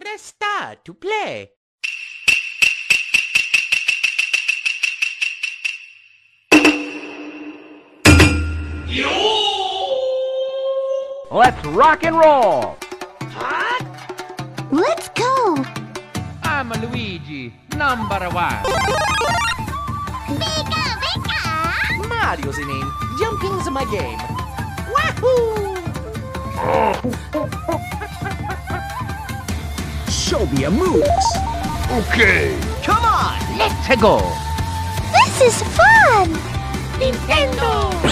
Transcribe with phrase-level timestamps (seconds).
[0.00, 1.50] Press star to play.
[8.86, 9.10] Yo!
[11.30, 12.78] Let's rock and roll!
[14.72, 15.62] Let's go!
[16.44, 18.64] I'm Luigi, number one.
[20.40, 22.08] Pika, pika!
[22.08, 22.90] Mario's the name.
[23.18, 24.18] Jumping's my game.
[24.96, 25.76] Wahoo!
[30.30, 31.08] Show me your moves.
[31.90, 32.56] Okay.
[32.84, 33.58] Come on!
[33.58, 34.20] Let's go!
[35.10, 36.28] This is fun!
[37.00, 38.09] Nintendo!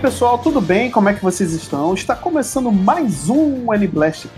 [0.00, 0.90] Pessoal, tudo bem?
[0.90, 1.92] Como é que vocês estão?
[1.92, 4.30] Está começando mais um N-Blast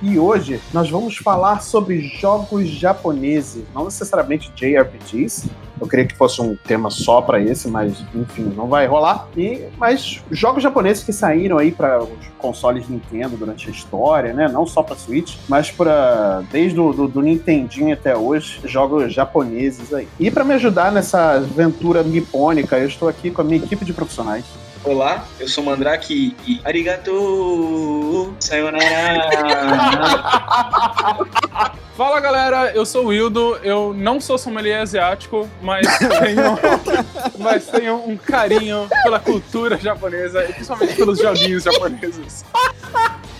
[0.00, 5.50] e hoje nós vamos falar sobre jogos japoneses, não necessariamente JRPGs.
[5.80, 9.26] Eu queria que fosse um tema só para esse, mas enfim, não vai rolar.
[9.36, 14.46] E mas jogos japoneses que saíram aí para os consoles Nintendo durante a história, né?
[14.46, 19.92] Não só para Switch, mas para desde o do, do Nintendinho até hoje, jogos japoneses
[19.92, 20.06] aí.
[20.20, 23.92] E para me ajudar nessa aventura nipônica, eu estou aqui com a minha equipe de
[23.92, 24.44] profissionais.
[24.82, 29.28] Olá, eu sou o Mandrake e arigato, sayonara.
[31.94, 36.58] Fala galera, eu sou o Wildo, eu não sou sommelier asiático, mas tenho,
[37.38, 42.42] mas tenho um carinho pela cultura japonesa e principalmente pelos joguinhos japoneses.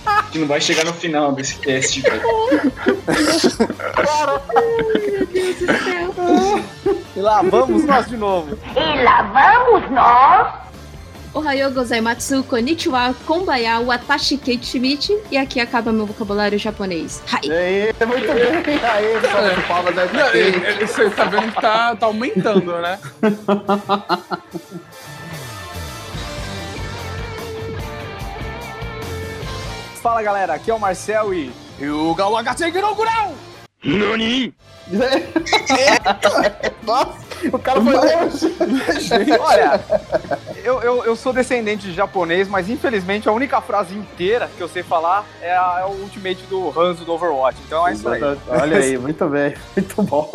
[0.04, 2.22] A gente não vai chegar no final desse cast, velho.
[7.16, 8.58] E lá vamos nós de novo.
[11.32, 15.16] Ohayou gozaimatsu, konnichiwa, konbaya, watashi keitimichi.
[15.30, 17.22] E aqui acaba meu vocabulário japonês.
[17.26, 17.40] Hai.
[17.44, 18.80] E aí, muito bem.
[18.82, 20.06] Aí, salva de palmas da
[20.36, 22.98] ele- Você tá vendo que tá, tá aumentando, né?
[30.02, 31.52] Fala galera, aqui é o Marcel e.
[31.80, 32.24] Yuga
[32.94, 33.34] Gurau!
[33.82, 34.52] Nani?
[36.82, 37.18] Nossa,
[37.48, 38.56] o cara foi longe.
[39.40, 39.80] Olha,
[40.64, 44.68] eu, eu, eu sou descendente de japonês, mas infelizmente a única frase inteira que eu
[44.68, 47.58] sei falar é, a- é o ultimate do Hanzo do Overwatch.
[47.66, 48.20] Então é isso aí.
[48.48, 50.30] Olha aí, muito bem, muito bom.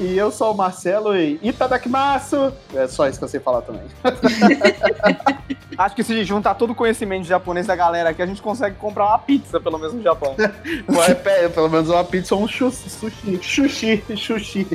[0.00, 2.52] E eu sou o Marcelo e Itadakimasu.
[2.74, 3.84] É só isso que eu sei falar também.
[5.76, 9.06] Acho que se juntar todo o conhecimento japonês da galera aqui, a gente consegue comprar
[9.06, 10.36] uma pizza, pelo menos no Japão.
[10.88, 12.80] Ué, pe- pelo menos uma pizza ou um sushi.
[13.42, 14.66] Sushi, sushi.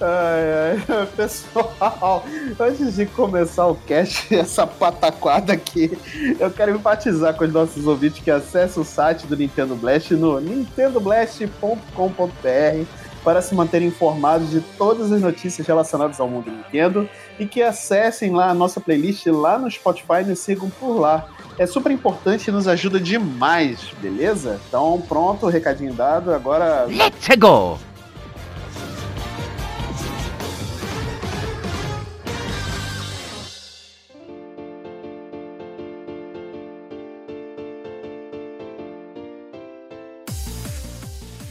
[0.00, 1.06] Ai, ai.
[1.16, 2.24] Pessoal,
[2.60, 5.96] antes de começar o cast, essa pataquada aqui,
[6.38, 10.38] eu quero enfatizar com os nossos ouvintes que acessem o site do Nintendo Blast no
[10.40, 17.08] nintendoblast.com.br para se manterem informados de todas as notícias relacionadas ao mundo Nintendo
[17.38, 21.26] e que acessem lá a nossa playlist lá no Spotify e nos sigam por lá.
[21.58, 24.60] É super importante e nos ajuda demais, beleza?
[24.68, 26.32] Então, pronto, recadinho dado.
[26.32, 27.93] Agora, Let's go!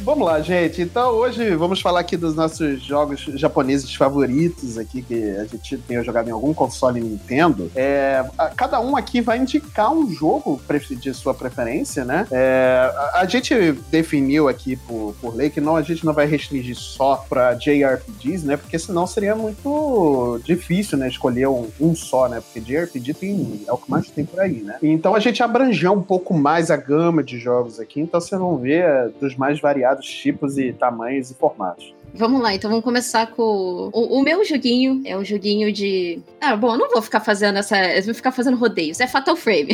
[0.03, 0.81] Vamos lá, gente.
[0.81, 6.03] Então, hoje vamos falar aqui dos nossos jogos japoneses favoritos aqui que a gente tenha
[6.03, 7.71] jogado em algum console Nintendo.
[7.75, 10.59] É, a- cada um aqui vai indicar um jogo
[10.99, 12.27] de sua preferência, né?
[12.31, 13.53] É, a, a gente
[13.89, 18.45] definiu aqui por, por lei que não, a gente não vai restringir só para JRPGs,
[18.45, 18.57] né?
[18.57, 21.07] Porque senão seria muito difícil, né?
[21.07, 22.41] Escolher um, um só, né?
[22.41, 24.77] Porque JRPG tem, é o que mais tem por aí, né?
[24.81, 28.57] Então a gente abrangeu um pouco mais a gama de jogos aqui, então vocês vão
[28.57, 31.93] ver é, dos mais variados tipos e tamanhos e formatos.
[32.15, 33.89] Vamos lá, então vamos começar com.
[33.91, 36.21] O, o meu joguinho é um joguinho de.
[36.39, 37.75] Ah, bom, eu não vou ficar fazendo essa.
[37.91, 38.99] Eu vou ficar fazendo rodeios.
[38.99, 39.69] É Fatal Frame.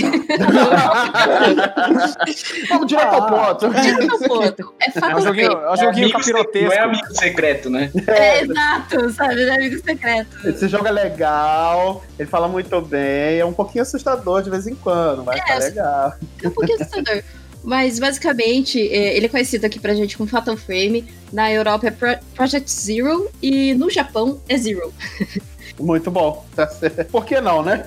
[2.70, 3.70] Vamos direto ao ponto.
[3.70, 4.74] Direto ao ponto.
[4.80, 5.66] É É um Fatal joguinho, Frame.
[5.66, 6.34] é um joguinho amigo se-
[6.64, 7.92] Não é amigo secreto, né?
[8.08, 9.42] É, exato, sabe?
[9.44, 10.48] É amigo secreto.
[10.48, 14.76] Esse jogo é legal, ele fala muito bem, é um pouquinho assustador de vez em
[14.76, 16.14] quando, mas tá É, legal.
[16.44, 17.22] É um pouquinho assustador.
[17.64, 21.06] Mas basicamente, é, ele é conhecido aqui pra gente como Fatal Frame.
[21.32, 24.94] Na Europa é Pro- Project Zero e no Japão é Zero.
[25.80, 26.46] Muito bom.
[27.12, 27.86] Por que não, né?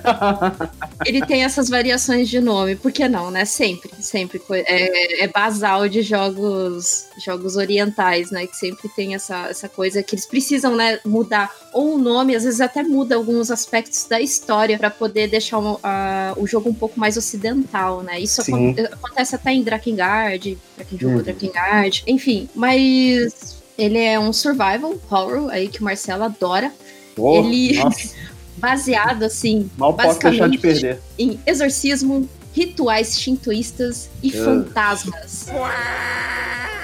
[1.05, 3.45] Ele tem essas variações de nome, por que não, né?
[3.45, 4.41] Sempre, sempre.
[4.49, 8.47] É, é basal de jogos jogos orientais, né?
[8.47, 12.43] Que sempre tem essa, essa coisa que eles precisam, né, mudar ou o nome, às
[12.43, 16.73] vezes até muda alguns aspectos da história pra poder deixar o, a- o jogo um
[16.73, 18.19] pouco mais ocidental, né?
[18.19, 18.41] Isso
[18.91, 21.23] acontece até em Drakengard, pra quem jogou Uhum.
[21.23, 26.71] Drakengard, enfim, mas ele é um survival horror aí que o Marcelo adora,
[27.15, 28.09] Pô, Ele- Nossa,
[28.57, 31.01] baseado assim mal posso deixar de basicamente- perder.
[31.17, 34.43] em exorcismo, rituais shintoístas e Ah.
[34.45, 35.47] fantasmas.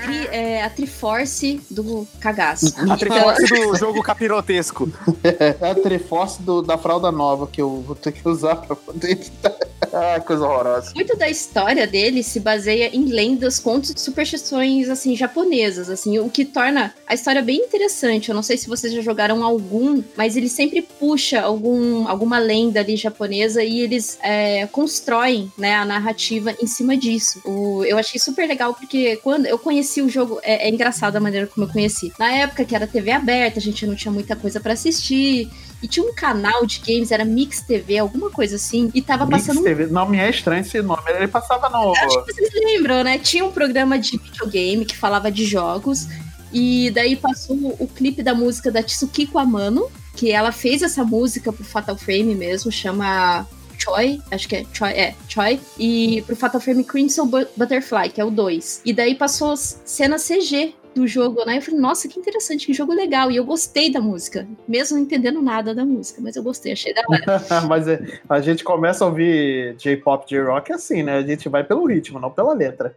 [0.03, 2.73] Tri- é, a Triforce do cagaço.
[2.89, 4.91] A triforce do jogo capirotesco.
[5.23, 9.11] É a Triforce do- da fralda nova que eu vou ter que usar pra poder
[9.11, 9.53] editar.
[9.93, 10.91] ah, coisa horrorosa.
[10.95, 16.29] Muito da história dele se baseia em lendas, contos e superstições assim japonesas, assim, o
[16.29, 18.29] que torna a história bem interessante.
[18.29, 22.79] Eu não sei se vocês já jogaram algum, mas ele sempre puxa algum, alguma lenda
[22.79, 27.41] ali japonesa e eles é, constroem né, a narrativa em cima disso.
[27.45, 31.19] O- eu achei super legal porque quando eu conheci o jogo, é, é engraçado a
[31.19, 32.11] maneira como eu conheci.
[32.17, 35.49] Na época que era TV aberta, a gente não tinha muita coisa pra assistir.
[35.81, 39.47] E tinha um canal de games, era Mix TV, alguma coisa assim, e tava Mix
[39.47, 39.87] passando TV.
[39.87, 41.03] Não me é estranho esse nome.
[41.07, 41.93] Ele passava no.
[41.95, 43.17] Acho que vocês lembram, né?
[43.17, 46.07] Tinha um programa de videogame que falava de jogos.
[46.51, 51.53] E daí passou o clipe da música da Tsukiko Amano, que ela fez essa música
[51.53, 53.47] pro Fatal Frame mesmo, chama
[53.81, 58.19] Choi, acho que é Choi, é, Choi, e pro Fatal Frame Crimson Bu- Butterfly, que
[58.21, 58.81] é o 2.
[58.85, 61.57] E daí passou as cena CG do jogo, né?
[61.57, 63.31] Eu falei, nossa, que interessante, que jogo legal.
[63.31, 66.93] E eu gostei da música, mesmo não entendendo nada da música, mas eu gostei, achei
[66.93, 67.41] da hora.
[67.69, 71.17] Mas é, a gente começa a ouvir J-pop, J-rock assim, né?
[71.17, 72.93] A gente vai pelo ritmo, não pela letra.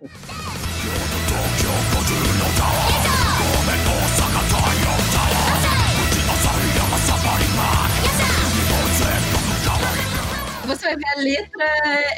[10.76, 11.64] Você vai ver a letra,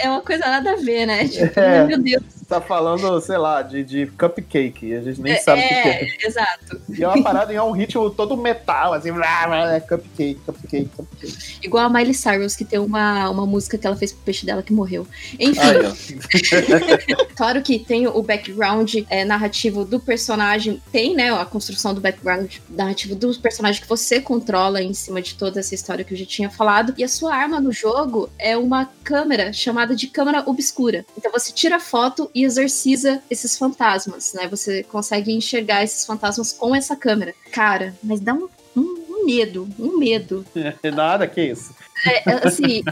[0.01, 1.27] é uma coisa nada a ver, né?
[1.29, 1.85] Tipo, É.
[1.85, 2.23] meu Deus.
[2.55, 4.95] Tá falando, sei lá, de, de cupcake.
[4.95, 6.05] A gente nem sabe o que, é.
[6.05, 6.81] é, exato.
[6.89, 10.41] E é uma parada e é um ritmo todo metal, assim, blá, blá, é cupcake,
[10.47, 11.59] cupcake, cupcake.
[11.61, 14.63] Igual a Miley Cyrus, que tem uma, uma música que ela fez pro peixe dela
[14.63, 15.05] que morreu.
[15.37, 15.59] Enfim,
[17.35, 22.53] claro que tem o background é, narrativo do personagem, tem, né, a construção do background
[22.71, 26.25] narrativo do personagem que você controla em cima de toda essa história que eu já
[26.25, 26.95] tinha falado.
[26.97, 31.05] E a sua arma no jogo é uma câmera chamada de câmera obscura.
[31.19, 34.47] Então você tira foto e exorciza esses fantasmas, né?
[34.49, 37.35] Você consegue enxergar esses fantasmas com essa câmera.
[37.51, 40.45] Cara, mas dá um, um- um medo, um medo.
[40.95, 41.75] Nada, que isso.
[42.07, 42.83] É, é, assim,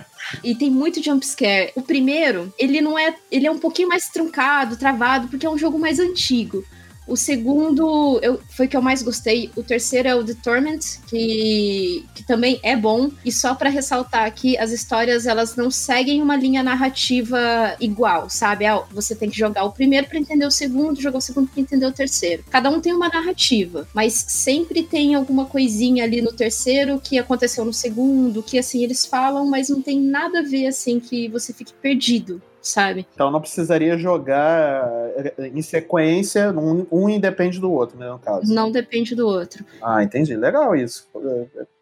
[0.43, 1.73] e tem muito jumpscare.
[1.77, 3.15] O primeiro, ele não é.
[3.31, 6.65] Ele é um pouquinho mais truncado, travado, porque é um jogo mais antigo.
[7.07, 9.51] O segundo eu, foi que eu mais gostei.
[9.57, 13.11] O terceiro é o The Torment, que, que também é bom.
[13.25, 18.67] E só pra ressaltar aqui, as histórias elas não seguem uma linha narrativa igual, sabe?
[18.67, 21.61] Ah, você tem que jogar o primeiro pra entender o segundo, jogar o segundo pra
[21.61, 22.45] entender o terceiro.
[22.51, 27.65] Cada um tem uma narrativa, mas sempre tem alguma coisinha ali no terceiro que aconteceu
[27.65, 31.53] no segundo, que assim eles falam, mas não tem nada a ver assim que você
[31.53, 32.41] fique perdido.
[32.63, 33.07] Sabe?
[33.13, 38.55] Então não precisaria jogar eh, em sequência, um, um independe do outro, né, no caso.
[38.55, 39.65] Não depende do outro.
[39.83, 40.37] Ah, entendi.
[40.37, 41.09] Legal isso.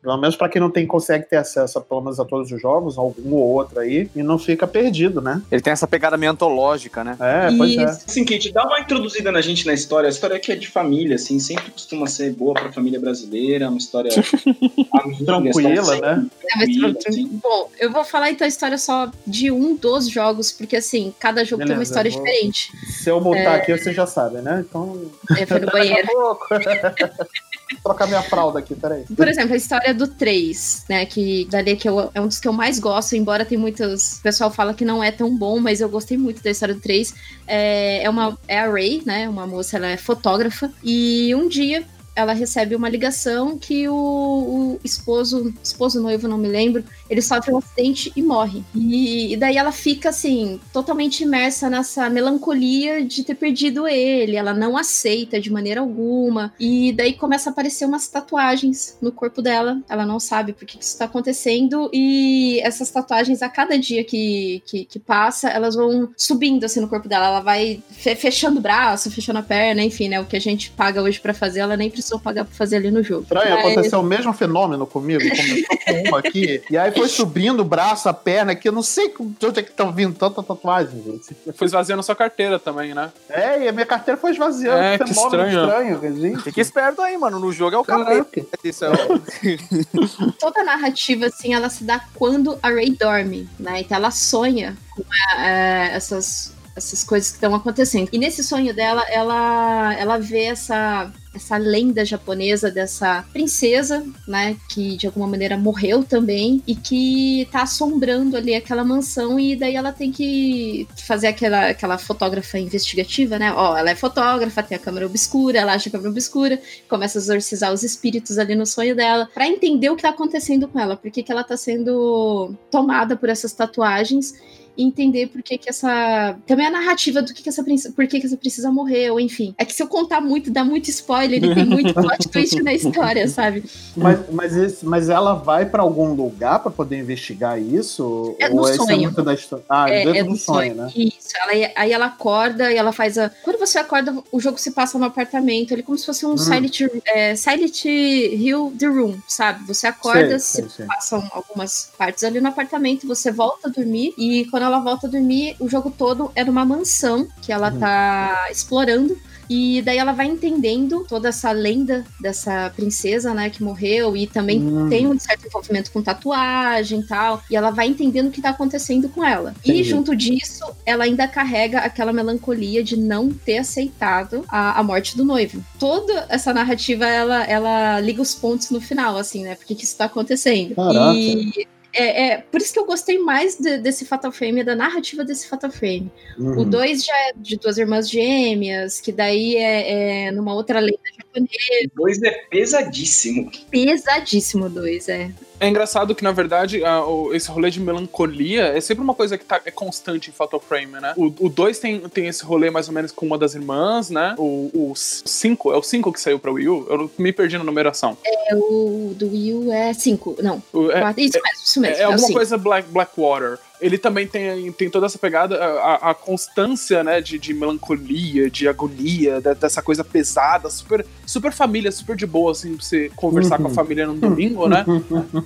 [0.02, 2.60] Pelo menos para quem não tem, consegue ter acesso a, pelo menos a todos os
[2.60, 5.42] jogos, algum ou outro aí, e não fica perdido, né?
[5.52, 7.16] Ele tem essa pegada meio antológica, né?
[7.20, 7.84] É, pois é.
[7.84, 8.04] Isso.
[8.08, 10.06] Assim, Kate, dá uma introduzida na gente na história.
[10.06, 13.76] A história aqui é de família, assim, sempre costuma ser boa pra família brasileira, uma
[13.76, 14.10] história
[14.94, 16.26] amiga, Tranquila, sempre né?
[16.50, 17.26] É, mas tranquila, assim.
[17.42, 21.44] Bom, eu vou falar então a história só de um dos jogos, porque assim, cada
[21.44, 22.70] jogo tem uma Beleza, história vou- diferente.
[23.02, 24.64] Se eu mutar aqui, você já sabe, né?
[24.66, 25.10] Então.
[25.38, 26.08] É, foi no banheiro.
[27.82, 29.04] Trocar minha fralda aqui, peraí.
[29.16, 31.06] Por exemplo, a história do 3, né?
[31.06, 34.18] Que dali que eu, é um dos que eu mais gosto, embora tem muitos.
[34.18, 36.80] O pessoal fala que não é tão bom, mas eu gostei muito da história do
[36.80, 37.14] 3.
[37.46, 39.28] É, é, uma, é a Ray, né?
[39.28, 40.72] Uma moça, ela é fotógrafa.
[40.82, 41.84] E um dia
[42.20, 47.52] ela recebe uma ligação que o, o esposo, esposo noivo, não me lembro, ele sofre
[47.52, 48.62] um acidente e morre.
[48.74, 54.36] E, e daí ela fica assim, totalmente imersa nessa melancolia de ter perdido ele.
[54.36, 56.52] Ela não aceita de maneira alguma.
[56.58, 59.80] E daí começa a aparecer umas tatuagens no corpo dela.
[59.88, 61.90] Ela não sabe por que isso está acontecendo.
[61.92, 66.88] E essas tatuagens, a cada dia que, que, que passa, elas vão subindo assim no
[66.88, 67.26] corpo dela.
[67.26, 70.20] Ela vai fe- fechando o braço, fechando a perna, enfim, né?
[70.20, 72.76] O que a gente paga hoje pra fazer, ela nem precisa precisou pagar pra fazer
[72.76, 73.22] ali no jogo.
[73.22, 75.20] Estranho, Mas- aconteceu o mesmo fenômeno comigo.
[75.20, 78.82] Começou com uma aqui, e aí foi subindo o braço, a perna, que eu não
[78.82, 81.36] sei de onde é que estão vindo tanta tatuagem, gente.
[81.54, 83.10] Foi esvaziando sua carteira também, né?
[83.28, 84.78] É, e a minha carteira foi esvaziando.
[84.82, 85.60] É, que estranho.
[85.60, 86.42] estranho, gente.
[86.42, 87.38] Fica esperto aí, mano.
[87.38, 88.40] No jogo é o capeta.
[88.40, 88.50] É
[90.38, 93.80] toda a narrativa, assim, ela se dá quando a Ray dorme, né?
[93.80, 95.02] Então ela sonha com
[95.38, 98.08] é, essas, essas coisas que estão acontecendo.
[98.12, 104.56] E nesse sonho dela, ela, ela vê essa, essa lenda japonesa dessa princesa, né?
[104.68, 109.38] Que de alguma maneira morreu também e que tá assombrando ali aquela mansão.
[109.38, 113.52] E daí ela tem que fazer aquela, aquela fotógrafa investigativa, né?
[113.52, 117.20] Ó, ela é fotógrafa, tem a câmera obscura, ela acha a câmera obscura, começa a
[117.20, 120.96] exorcizar os espíritos ali no sonho dela, pra entender o que tá acontecendo com ela,
[120.96, 124.34] por que, ela tá sendo tomada por essas tatuagens
[124.82, 128.20] entender por que que essa também a narrativa do que que essa princesa, por que
[128.20, 129.54] que essa princesa morreu, enfim.
[129.58, 132.72] É que se eu contar muito, dá muito spoiler e tem muito plot twist na
[132.72, 133.64] história, sabe?
[133.96, 138.36] Mas, mas, esse- mas ela vai pra algum lugar pra poder investigar isso?
[138.38, 139.02] É no Ou esse é sonho.
[139.02, 139.64] muito da história?
[139.68, 140.74] Ah, É, é do do sonho, sonho.
[140.74, 140.92] né?
[140.94, 143.30] Isso, ela, aí ela acorda e ela faz a.
[143.42, 146.36] Quando você acorda, o jogo se passa no apartamento, ele é como se fosse um
[146.36, 149.64] Silent, é, Silent Hill The Room, sabe?
[149.66, 150.86] Você acorda, Sei, se sei, sei.
[150.86, 155.10] passam algumas partes ali no apartamento, você volta a dormir, e quando ela volta a
[155.10, 159.16] dormir, o jogo todo é numa mansão que ela tá explorando.
[159.52, 164.62] E daí ela vai entendendo toda essa lenda dessa princesa, né, que morreu, e também
[164.62, 164.88] Hum.
[164.88, 167.42] tem um certo envolvimento com tatuagem e tal.
[167.50, 169.52] E ela vai entendendo o que tá acontecendo com ela.
[169.64, 169.88] E Entendi.
[169.90, 175.24] junto disso, ela ainda carrega aquela melancolia de não ter aceitado a, a morte do
[175.24, 175.60] noivo.
[175.80, 179.56] Toda essa narrativa, ela, ela liga os pontos no final, assim, né?
[179.56, 180.76] Por que que isso tá acontecendo?
[180.76, 181.18] Caraca.
[181.18, 181.66] E.
[181.92, 185.48] É, é, por isso que eu gostei mais de- desse Fatal Frame, da narrativa desse
[185.48, 186.10] Fatal Frame.
[186.38, 186.70] O Uhum.
[186.70, 190.98] 2 já é de duas irmãs gêmeas, que daí é, é numa outra lenda
[191.34, 191.90] japonesa.
[191.96, 193.50] O 2 é pesadíssimo.
[193.70, 195.30] Pesadíssimo o 2, é.
[195.58, 199.36] É engraçado que, na verdade, a- o- esse rolê de melancolia é sempre uma coisa
[199.36, 201.12] que tá, é constante em Fatal Frame, né?
[201.16, 204.34] O 2 tem, tem esse rolê mais ou menos com uma das irmãs, né?
[204.38, 206.86] O 5, é o 5 que saiu pra Wii U?
[206.88, 208.16] Eu me perdi na numeração.
[208.24, 210.62] É o do Wii U é 5, não.
[210.72, 211.96] O- é, quatro- isso mesmo, isso mesmo.
[211.96, 213.58] É, é alguma coisa Black, Blackwater.
[213.80, 218.68] Ele também tem, tem toda essa pegada, a, a constância, né, de, de melancolia, de
[218.68, 223.58] agonia, de- dessa coisa pesada, super, super família, super de boa, assim, pra você conversar
[223.58, 224.84] com a família no domingo, né?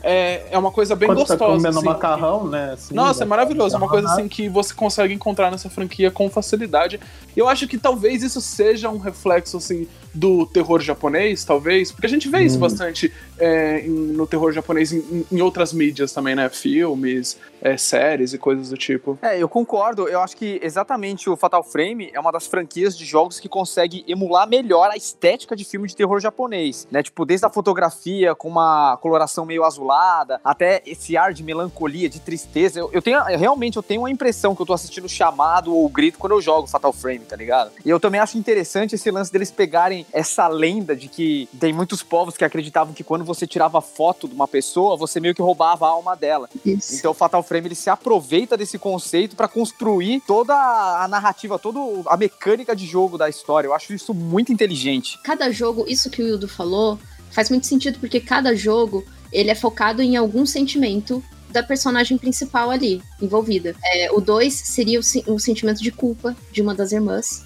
[0.03, 1.57] É, é uma coisa bem Quando tá gostosa.
[1.57, 1.87] comendo assim.
[1.87, 2.73] macarrão, né?
[2.73, 3.75] assim, Nossa, é maravilhoso.
[3.75, 6.99] É uma coisa assim que você consegue encontrar nessa franquia com facilidade.
[7.37, 11.91] E eu acho que talvez isso seja um reflexo, assim, do terror japonês, talvez.
[11.93, 12.61] Porque a gente vê isso Hum.
[12.61, 16.49] bastante é, em- no terror japonês em, em outras mídias também, né?
[16.49, 19.19] Filmes, é, séries e coisas do tipo.
[19.23, 20.09] É, eu concordo.
[20.09, 24.05] Eu acho que exatamente o Fatal Frame é uma das franquias de jogos que consegue
[24.07, 27.03] emular melhor a estética de filme de terror japonês, né?
[27.03, 32.21] Tipo, desde a fotografia com uma coloração meio azulada, até esse ar de melancolia, de
[32.21, 32.81] tristeza.
[32.81, 35.85] Eu, eu tenho, eu- realmente, eu tenho a impressão que eu tô assistindo chamado ou
[35.85, 37.71] o grito quando eu jogo Fatal Frame, tá ligado?
[37.85, 42.03] E eu também acho interessante esse lance deles pegarem essa lenda de que tem muitos
[42.03, 45.87] povos que acreditavam que quando você tirava foto de uma pessoa, você meio que roubava
[45.87, 46.49] a alma dela.
[46.65, 46.95] Isso.
[46.97, 51.81] Então o Fatal Frame ele se aproveita desse conceito pra construir toda a narrativa, toda
[52.07, 53.67] a mecânica de jogo da história.
[53.67, 55.19] Eu acho isso muito inteligente.
[55.23, 56.99] Cada jogo, isso que o Wildo falou,
[57.31, 62.71] faz muito sentido porque cada jogo ele é focado em algum sentimento da personagem principal
[62.71, 63.77] ali, envolvida.
[63.85, 67.45] É, o 2 seria o sentimento de culpa de uma das irmãs.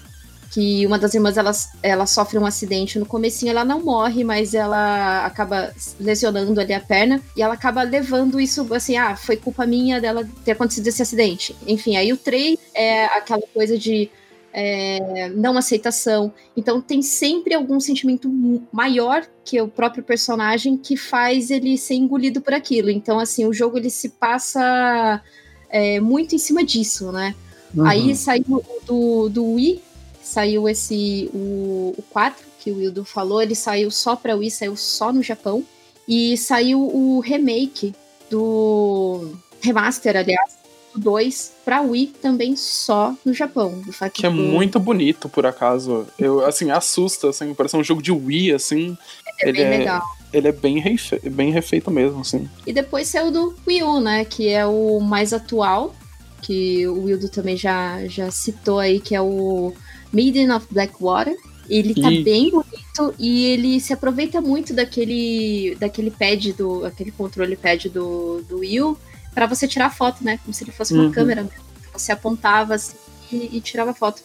[0.51, 1.51] Que uma das irmãs ela,
[1.83, 6.79] ela sofre um acidente no comecinho, ela não morre, mas ela acaba lesionando ali a
[6.79, 11.01] perna e ela acaba levando isso assim, ah, foi culpa minha dela ter acontecido esse
[11.01, 11.55] acidente.
[11.67, 14.09] Enfim, aí o 3 é aquela coisa de
[14.53, 16.33] é, não aceitação.
[16.55, 18.29] Então tem sempre algum sentimento
[18.71, 22.89] maior que o próprio personagem que faz ele ser engolido por aquilo.
[22.89, 25.21] Então, assim, o jogo ele se passa
[25.69, 27.35] é, muito em cima disso, né?
[27.75, 27.85] Uhum.
[27.85, 29.81] Aí saiu do, do Wii,
[30.29, 34.75] saiu esse, o, o 4, que o Wildo falou, ele saiu só pra Wii, saiu
[34.75, 35.63] só no Japão.
[36.07, 37.93] E saiu o remake
[38.29, 39.31] do.
[39.61, 40.57] Remaster, aliás,
[40.95, 43.81] do 2 pra Wii também só no Japão.
[43.87, 46.07] O fato Que é do- muito bonito, por acaso.
[46.17, 48.97] Eu, assim, assusta, assim, parece um jogo de Wii, assim.
[49.41, 50.01] é ele bem é- legal.
[50.31, 52.47] Ele é bem, refe- bem refeito mesmo, assim.
[52.65, 54.23] E depois saiu do Wii U, né?
[54.25, 55.93] Que é o mais atual,
[56.41, 59.73] que o Wildo também já, já citou aí, que é o
[60.11, 61.35] Maiden of Blackwater.
[61.69, 62.23] Ele tá Ih.
[62.23, 68.41] bem bonito e ele se aproveita muito daquele, daquele pad, do, aquele controle pad do,
[68.49, 68.97] do Wii U
[69.35, 70.39] pra você tirar foto, né?
[70.43, 71.11] Como se ele fosse uma Uhum.
[71.11, 71.43] câmera.
[71.43, 71.59] mesmo.
[71.93, 72.95] Você apontava assim,
[73.31, 74.21] e, e tirava foto.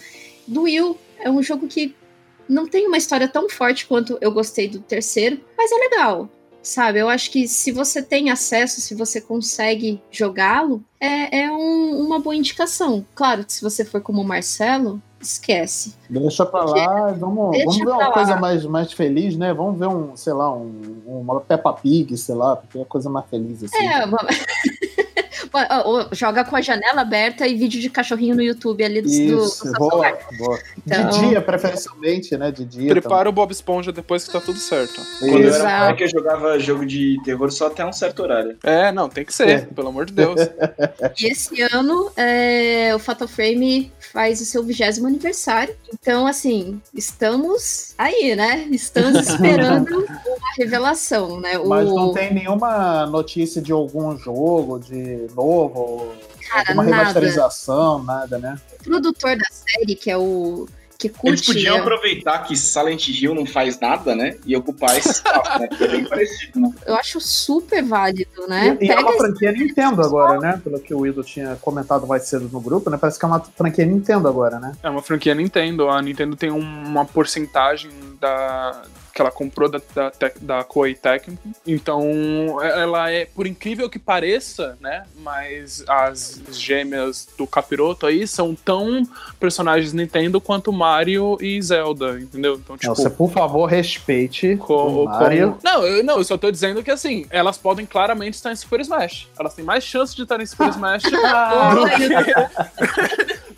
[0.48, 1.94] Do Wii U é um jogo que
[2.48, 6.28] não tem uma história tão forte quanto eu gostei do terceiro, mas é legal.
[6.64, 12.00] Sabe, eu acho que se você tem acesso, se você consegue jogá-lo, é, é um-
[12.06, 13.04] uma boa indicação.
[13.14, 15.94] Claro, se você for como o Marcelo, esquece.
[16.08, 18.12] Deixa pra lá, vamos, Deixa vamos ver uma lá.
[18.12, 19.52] coisa mais, mais feliz, né?
[19.52, 23.26] Vamos ver um, sei lá, um, uma Peppa Pig, sei lá, porque é coisa mais
[23.28, 23.76] feliz assim.
[23.86, 24.04] É,
[25.54, 29.00] uma- Ó, ó, joga com a janela aberta e vídeo de cachorrinho no YouTube ali
[29.00, 30.58] do, do, do Isso, seu boa, boa.
[30.86, 32.50] Então- De dia, preferencialmente, né?
[32.50, 32.90] De dia.
[32.90, 35.00] Prepara o Bob Esponja depois que tá tudo certo.
[35.20, 35.80] Quando eu era Exato.
[35.84, 38.56] moleque, eu jogava jogo de terror só até um certo horário.
[38.62, 40.40] É, não, tem que ser, pelo amor de Deus.
[41.20, 45.74] E esse ano é, o Fatal Frame faz o seu vigésimo aniversário.
[45.92, 48.66] Então, assim, estamos aí, né?
[48.70, 51.58] Estamos esperando uma revelação, né?
[51.58, 55.43] O, Mas não tem nenhuma notícia de algum jogo de novo,
[56.48, 56.96] Cara, alguma nada.
[56.98, 58.58] remasterização, nada, né?
[58.82, 60.66] produtor da série, que é o.
[60.96, 61.46] Que Eles curte.
[61.46, 64.36] podiam é, aproveitar que Silent Hill não faz nada, né?
[64.46, 65.68] E ocupar esse espaço, né?
[65.80, 66.70] É bem parecido, né?
[66.86, 68.78] eu acho super válido, né?
[68.80, 70.60] E, e é uma esse- franquia Nintendo agora, né?
[70.62, 72.96] Pelo que o Wildo tinha comentado mais cedo no grupo, né?
[72.96, 74.72] Parece que é uma franquia Nintendo agora, né?
[74.82, 75.88] É uma franquia Nintendo.
[75.90, 78.82] A Nintendo tem um- uma porcentagem da
[79.14, 81.38] que ela comprou da, da, da Koei Tecmo.
[81.64, 82.02] Então,
[82.60, 85.04] ela é, por incrível que pareça, né?
[85.20, 89.06] Mas as gêmeas do Capiroto aí são tão
[89.38, 92.54] personagens Nintendo quanto Mario e Zelda, entendeu?
[92.56, 92.88] Então, tipo.
[92.88, 95.52] Não, você, por favor, respeite o Mario.
[95.52, 98.56] como- Não, eu, não, eu só tô dizendo que assim, elas podem claramente estar em
[98.56, 99.28] Super Smash.
[99.38, 101.10] Elas têm mais chance de estar em Super Smash do
[101.96, 102.08] que.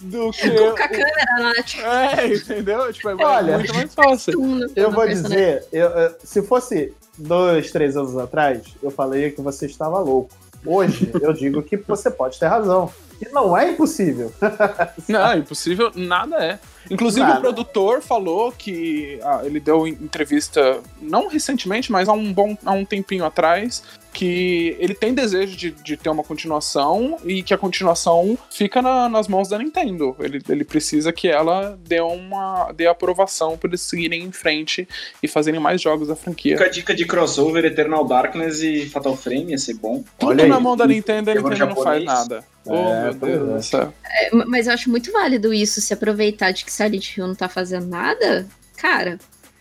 [0.06, 2.92] do que Com a câmera lá, tipo, é, entendeu?
[2.92, 4.34] Tipo, é Olha, muito mais fácil.
[4.76, 9.98] Eu vou dizer, eu- se fosse dois, três anos atrás, eu falaria que você estava
[9.98, 10.30] louco.
[10.64, 12.90] Hoje, eu digo que você pode ter razão.
[13.20, 14.32] E não é impossível.
[15.08, 16.58] Não, impossível, nada é.
[16.90, 17.38] Inclusive, Nada.
[17.38, 22.70] o produtor falou que ah, ele deu entrevista, não recentemente, mas há um bom há
[22.70, 23.82] um tempinho atrás,
[24.12, 29.08] que ele tem desejo de, de ter uma continuação e que a continuação fica na-
[29.08, 30.14] nas mãos da Nintendo.
[30.20, 34.86] Ele, ele precisa que ela dê uma dê aprovação para eles seguirem em frente
[35.20, 36.56] e fazerem mais jogos da franquia.
[36.56, 40.04] Fica a dica de crossover, Eternal Darkness e Fatal Frame, ia ser bom.
[40.18, 40.50] Tudo Olha aí.
[40.50, 42.44] na mão da Nintendo, a Nintendo não faz nada.
[42.66, 43.52] Oh, É, meu Deus é.
[43.54, 43.92] do céu.
[44.04, 47.48] É, mas eu acho muito válido isso, se aproveitar de que Silent Hill não tá
[47.48, 48.46] fazendo nada,
[48.76, 49.18] cara,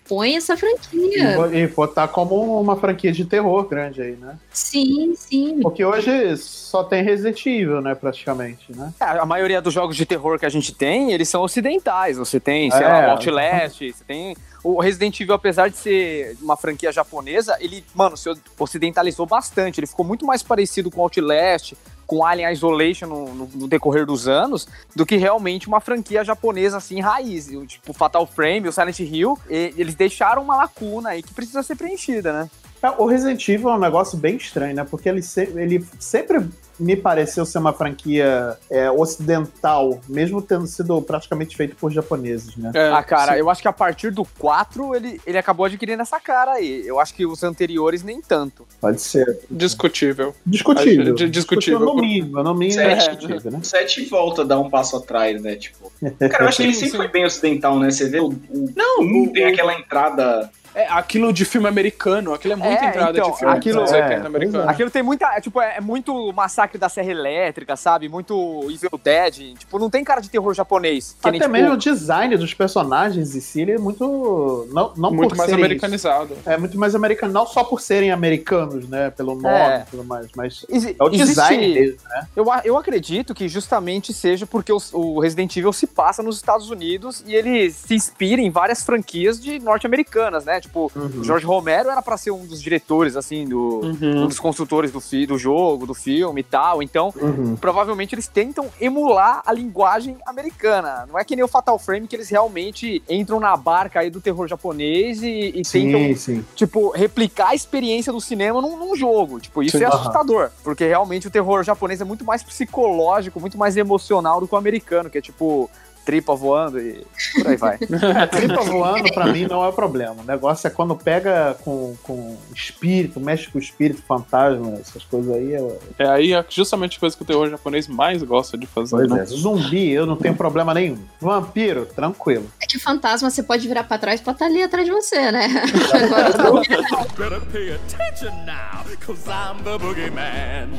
[0.07, 1.35] põe essa franquia.
[1.51, 4.37] e botar como uma franquia de terror grande aí, né?
[4.51, 5.59] Sim, sim.
[5.61, 8.93] Porque hoje só tem Resident Evil, né, praticamente, né?
[8.99, 12.17] É, A maioria dos jogos de terror que a gente tem, eles são ocidentais.
[12.17, 12.87] Você tem, sei É.
[12.87, 14.35] lá, o Outlast, você tem.
[14.63, 19.79] O Resident Evil, apesar de ser uma franquia japonesa, ele, mano, se ocidentalizou bastante.
[19.79, 21.73] Ele ficou muito mais parecido com Outlast,
[22.07, 26.77] com Alien Isolation no, no- no decorrer dos anos, do que realmente uma franquia japonesa
[26.77, 27.47] assim, raiz.
[27.49, 31.63] O, Tipo, Fatal Frame, o Silent Hill, e- eles deixaram uma lacuna aí que precisa
[31.63, 32.49] ser preenchida, né?
[32.81, 34.85] É, O Resident Evil é um negócio bem estranho, né?
[34.89, 36.45] Porque ele, se- ele sempre
[36.77, 42.71] me pareceu ser uma franquia é, ocidental, mesmo tendo sido praticamente feito por japoneses, né?
[42.75, 43.39] É, ah, cara, sim.
[43.39, 46.85] eu acho que a partir do 4 ele, ele acabou adquirindo essa cara aí.
[46.85, 48.67] Eu acho que os anteriores nem tanto.
[48.81, 49.39] Pode ser.
[49.49, 50.35] discutível.
[50.45, 51.15] Discutível.
[51.15, 51.79] Acho- discutível.
[51.79, 53.15] No mínimo, no mínimo é Sete.
[53.17, 53.59] discutível, né?
[53.63, 55.55] 7 volta a dar um passo atrás, né?
[55.55, 55.91] Tipo.
[56.29, 57.89] Cara, eu acho que ele Sim, sempre foi bem ocidental, né?
[57.89, 58.27] Você vê o.
[58.27, 60.51] o Não, um o- tem aquela entrada.
[60.75, 63.91] É, aquilo de filme americano, aquilo é muito É, entrada então, de filme aquilo- dos
[63.93, 64.69] é, 80 pois americano.
[64.69, 65.25] Aquilo tem muita.
[65.35, 68.09] É, tipo, é, é muito massacre da Serra Elétrica, sabe?
[68.09, 69.55] Muito Evil Dead.
[69.57, 71.15] Tipo, não tem cara de terror japonês.
[71.21, 74.67] Que nem, Até tipo, mesmo o design dos personagens em si, ele é muito.
[74.71, 76.35] Não, não muito por mais serem- americanizado.
[76.45, 79.09] É muito mais americano, não só por serem americanos, né?
[79.11, 79.85] Pelo nome É.
[79.87, 82.27] e tudo mais, mas exi- é o existe- design deles, né?
[82.35, 86.69] Eu, eu acredito que justamente seja porque o, o Resident Evil se passa nos Estados
[86.69, 90.59] Unidos e ele se inspira em várias franquias de norte-americanas, né?
[90.65, 91.23] Tipo, Uhum.
[91.23, 94.27] Jorge Romero era pra ser um dos diretores, assim, do, um Uhum.
[94.27, 96.81] dos construtores do, fi- do jogo, do filme e tal.
[96.81, 97.55] Então, Uhum.
[97.55, 101.05] provavelmente eles tentam emular a linguagem americana.
[101.07, 104.19] Não é que nem o Fatal Frame que eles realmente entram na barca aí do
[104.19, 109.39] terror japonês e, e tentam, Sim, tipo, replicar a experiência do cinema num, num jogo.
[109.39, 110.49] Tipo, isso Sim, é assustador.
[110.63, 114.57] Porque realmente o terror japonês é muito mais psicológico, muito mais emocional do que o
[114.57, 115.69] americano, que é tipo
[116.05, 117.77] tripa voando e por aí vai.
[118.21, 120.15] É, tripa voando pra mim não é problema.
[120.21, 125.53] O negócio é quando pega com, com espírito, mexe com espírito, fantasma, essas coisas aí.
[125.55, 128.95] é- É aí é justamente a coisa que o terror japonês mais gosta de fazer,
[128.95, 129.21] Pois né?
[129.21, 129.25] é.
[129.25, 130.97] Zumbi, eu não tenho problema nenhum.
[131.19, 132.45] Vampiro, tranquilo.
[132.61, 135.47] É que fantasma você pode virar pra trás pra estar ali atrás de você, né?
[135.93, 136.61] Agora não.
[137.17, 140.69] Better pay attention now, cause I'm the boogeyman.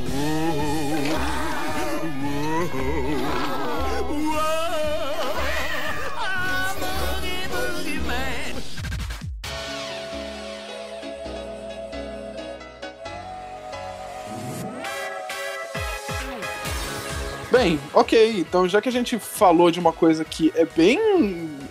[4.07, 4.76] Whoa,
[17.51, 18.39] Bem, ok.
[18.39, 20.99] Então, já que a gente falou de uma coisa que é bem.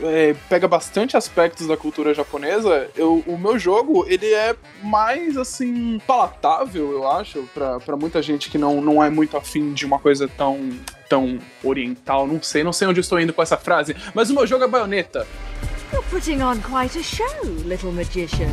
[0.03, 5.99] é, pega bastante aspectos da cultura japonesa, eu, o meu jogo, ele é mais, assim,
[6.07, 10.29] palatável, eu acho, pra muita gente que não, não é muito afim de uma coisa
[10.29, 10.71] tão.
[11.09, 12.27] tão oriental.
[12.27, 14.69] Não sei, não sei onde estou indo com essa frase, mas o meu jogo é
[14.69, 15.27] baioneta.
[15.93, 18.51] You're putting on quite a show, little magician.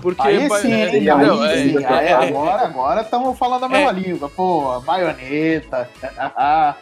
[0.00, 0.96] Porque Aí ba- sim, é, hein?
[0.96, 1.42] entendeu?
[1.42, 1.84] aí sim.
[1.84, 3.92] É, Aí é, é, agora, agora estamos falando a mesma É.
[3.92, 4.28] língua.
[4.28, 5.88] Pô, baioneta.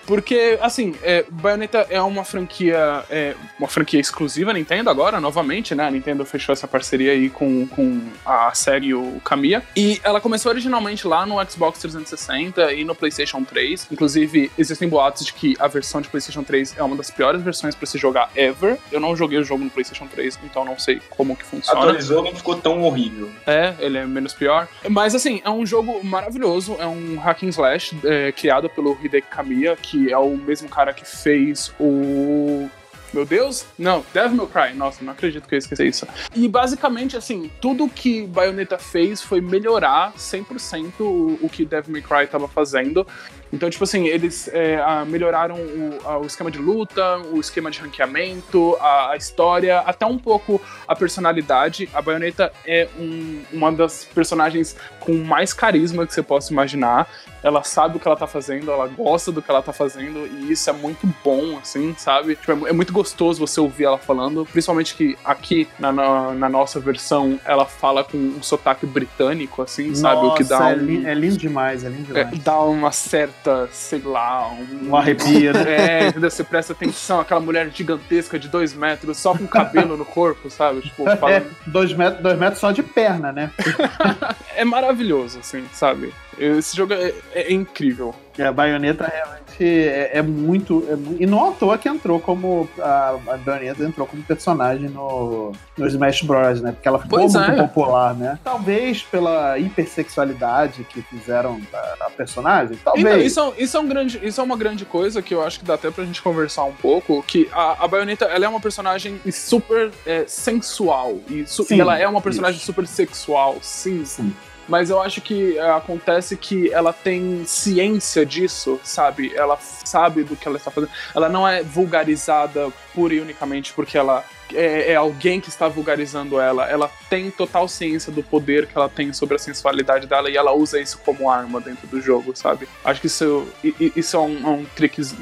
[0.06, 5.86] Porque, assim, é, Bayonetta é uma franquia, é, uma franquia exclusiva Nintendo agora, novamente, né?
[5.86, 9.62] A Nintendo fechou essa parceria aí com, com a série o Kamiya.
[9.76, 13.88] E ela começou originalmente lá no Xbox 360 e no PlayStation 3.
[13.90, 17.74] Inclusive, existem boatos de que a versão de PlayStation 3 é uma das piores versões
[17.74, 18.78] pra se jogar ever.
[18.92, 21.80] Eu não joguei o jogo no PlayStation 3, então não sei como que funciona.
[21.80, 23.05] Atualizou, não ficou tão horrível.
[23.46, 24.68] É, ele é menos pior.
[24.88, 26.76] Mas assim, é um jogo maravilhoso.
[26.78, 30.92] É um hack and slash é, criado pelo Hideki Kamiya, que é o mesmo cara
[30.92, 32.68] que fez o.
[33.12, 33.64] Meu Deus?
[33.78, 34.76] Não, Devil May Cry.
[34.76, 36.06] Nossa, não acredito que eu esqueci isso.
[36.34, 42.02] E basicamente, assim, tudo que Bayonetta fez foi melhorar 100% o, o que Devil May
[42.02, 43.06] Cry tava fazendo.
[43.52, 47.80] Então, tipo assim, eles é, melhoraram o, ah, o esquema de luta, o esquema de
[47.80, 51.88] ranqueamento, a, a história, até um pouco a personalidade.
[51.94, 57.08] A Bayonetta é um- uma das personagens com mais carisma que você possa imaginar.
[57.42, 60.50] Ela sabe o que ela tá fazendo, ela gosta do que ela tá fazendo, e
[60.50, 62.34] isso é muito bom, assim, sabe?
[62.34, 66.48] Tipo, é, é muito gostoso você ouvir ela falando, principalmente que aqui na, na, na
[66.48, 70.26] nossa versão ela fala com um sotaque britânico, assim, sabe?
[70.26, 72.42] o que dá é, um- é lindo demais, é lindo é, demais.
[72.42, 75.64] dá uma certa, sei lá, um, Um arrepio, né?
[76.04, 76.30] É, entendeu?
[76.30, 80.80] Você presta atenção, aquela mulher gigantesca de dois metros, só com cabelo no corpo, sabe?
[80.80, 81.46] Tipo, É, falando.
[81.66, 83.50] dois metros, dois metros só de perna, né?
[84.56, 86.12] É maravilhoso, assim, sabe?
[86.38, 88.14] Esse jogo é, é incrível.
[88.38, 90.86] E a baioneta realmente é, é muito.
[90.90, 92.68] é e não à toa que entrou como.
[92.78, 96.72] A, a baioneta entrou como personagem no, no Smash Bros, né?
[96.72, 97.56] Porque ela ficou Pois muito é.
[97.56, 98.38] popular, né?
[98.44, 102.76] Talvez pela hipersexualidade que fizeram da, da personagem.
[102.84, 103.06] Talvez.
[103.06, 105.58] Então, isso, é, isso, é um grande, isso é uma grande coisa que eu acho
[105.60, 108.60] que dá até pra gente conversar um pouco, que a, a Bayonetta, ela é uma
[108.60, 114.04] personagem super é, sensual, e, su- Sim, e ela é uma personagem super sexual, sim.
[114.04, 114.34] Sim.
[114.68, 119.32] Mas eu acho que é, acontece que ela tem ciência disso, sabe?
[119.34, 120.90] Ela sabe do que ela está fazendo.
[121.14, 126.40] Ela não é vulgarizada pura e unicamente porque ela é, é alguém que está vulgarizando
[126.40, 126.68] ela.
[126.68, 130.52] Ela tem total ciência do poder que ela tem sobre a sensualidade dela e ela
[130.52, 132.68] usa isso como arma dentro do jogo, sabe?
[132.84, 133.46] Acho que isso,
[133.94, 134.66] isso é um, é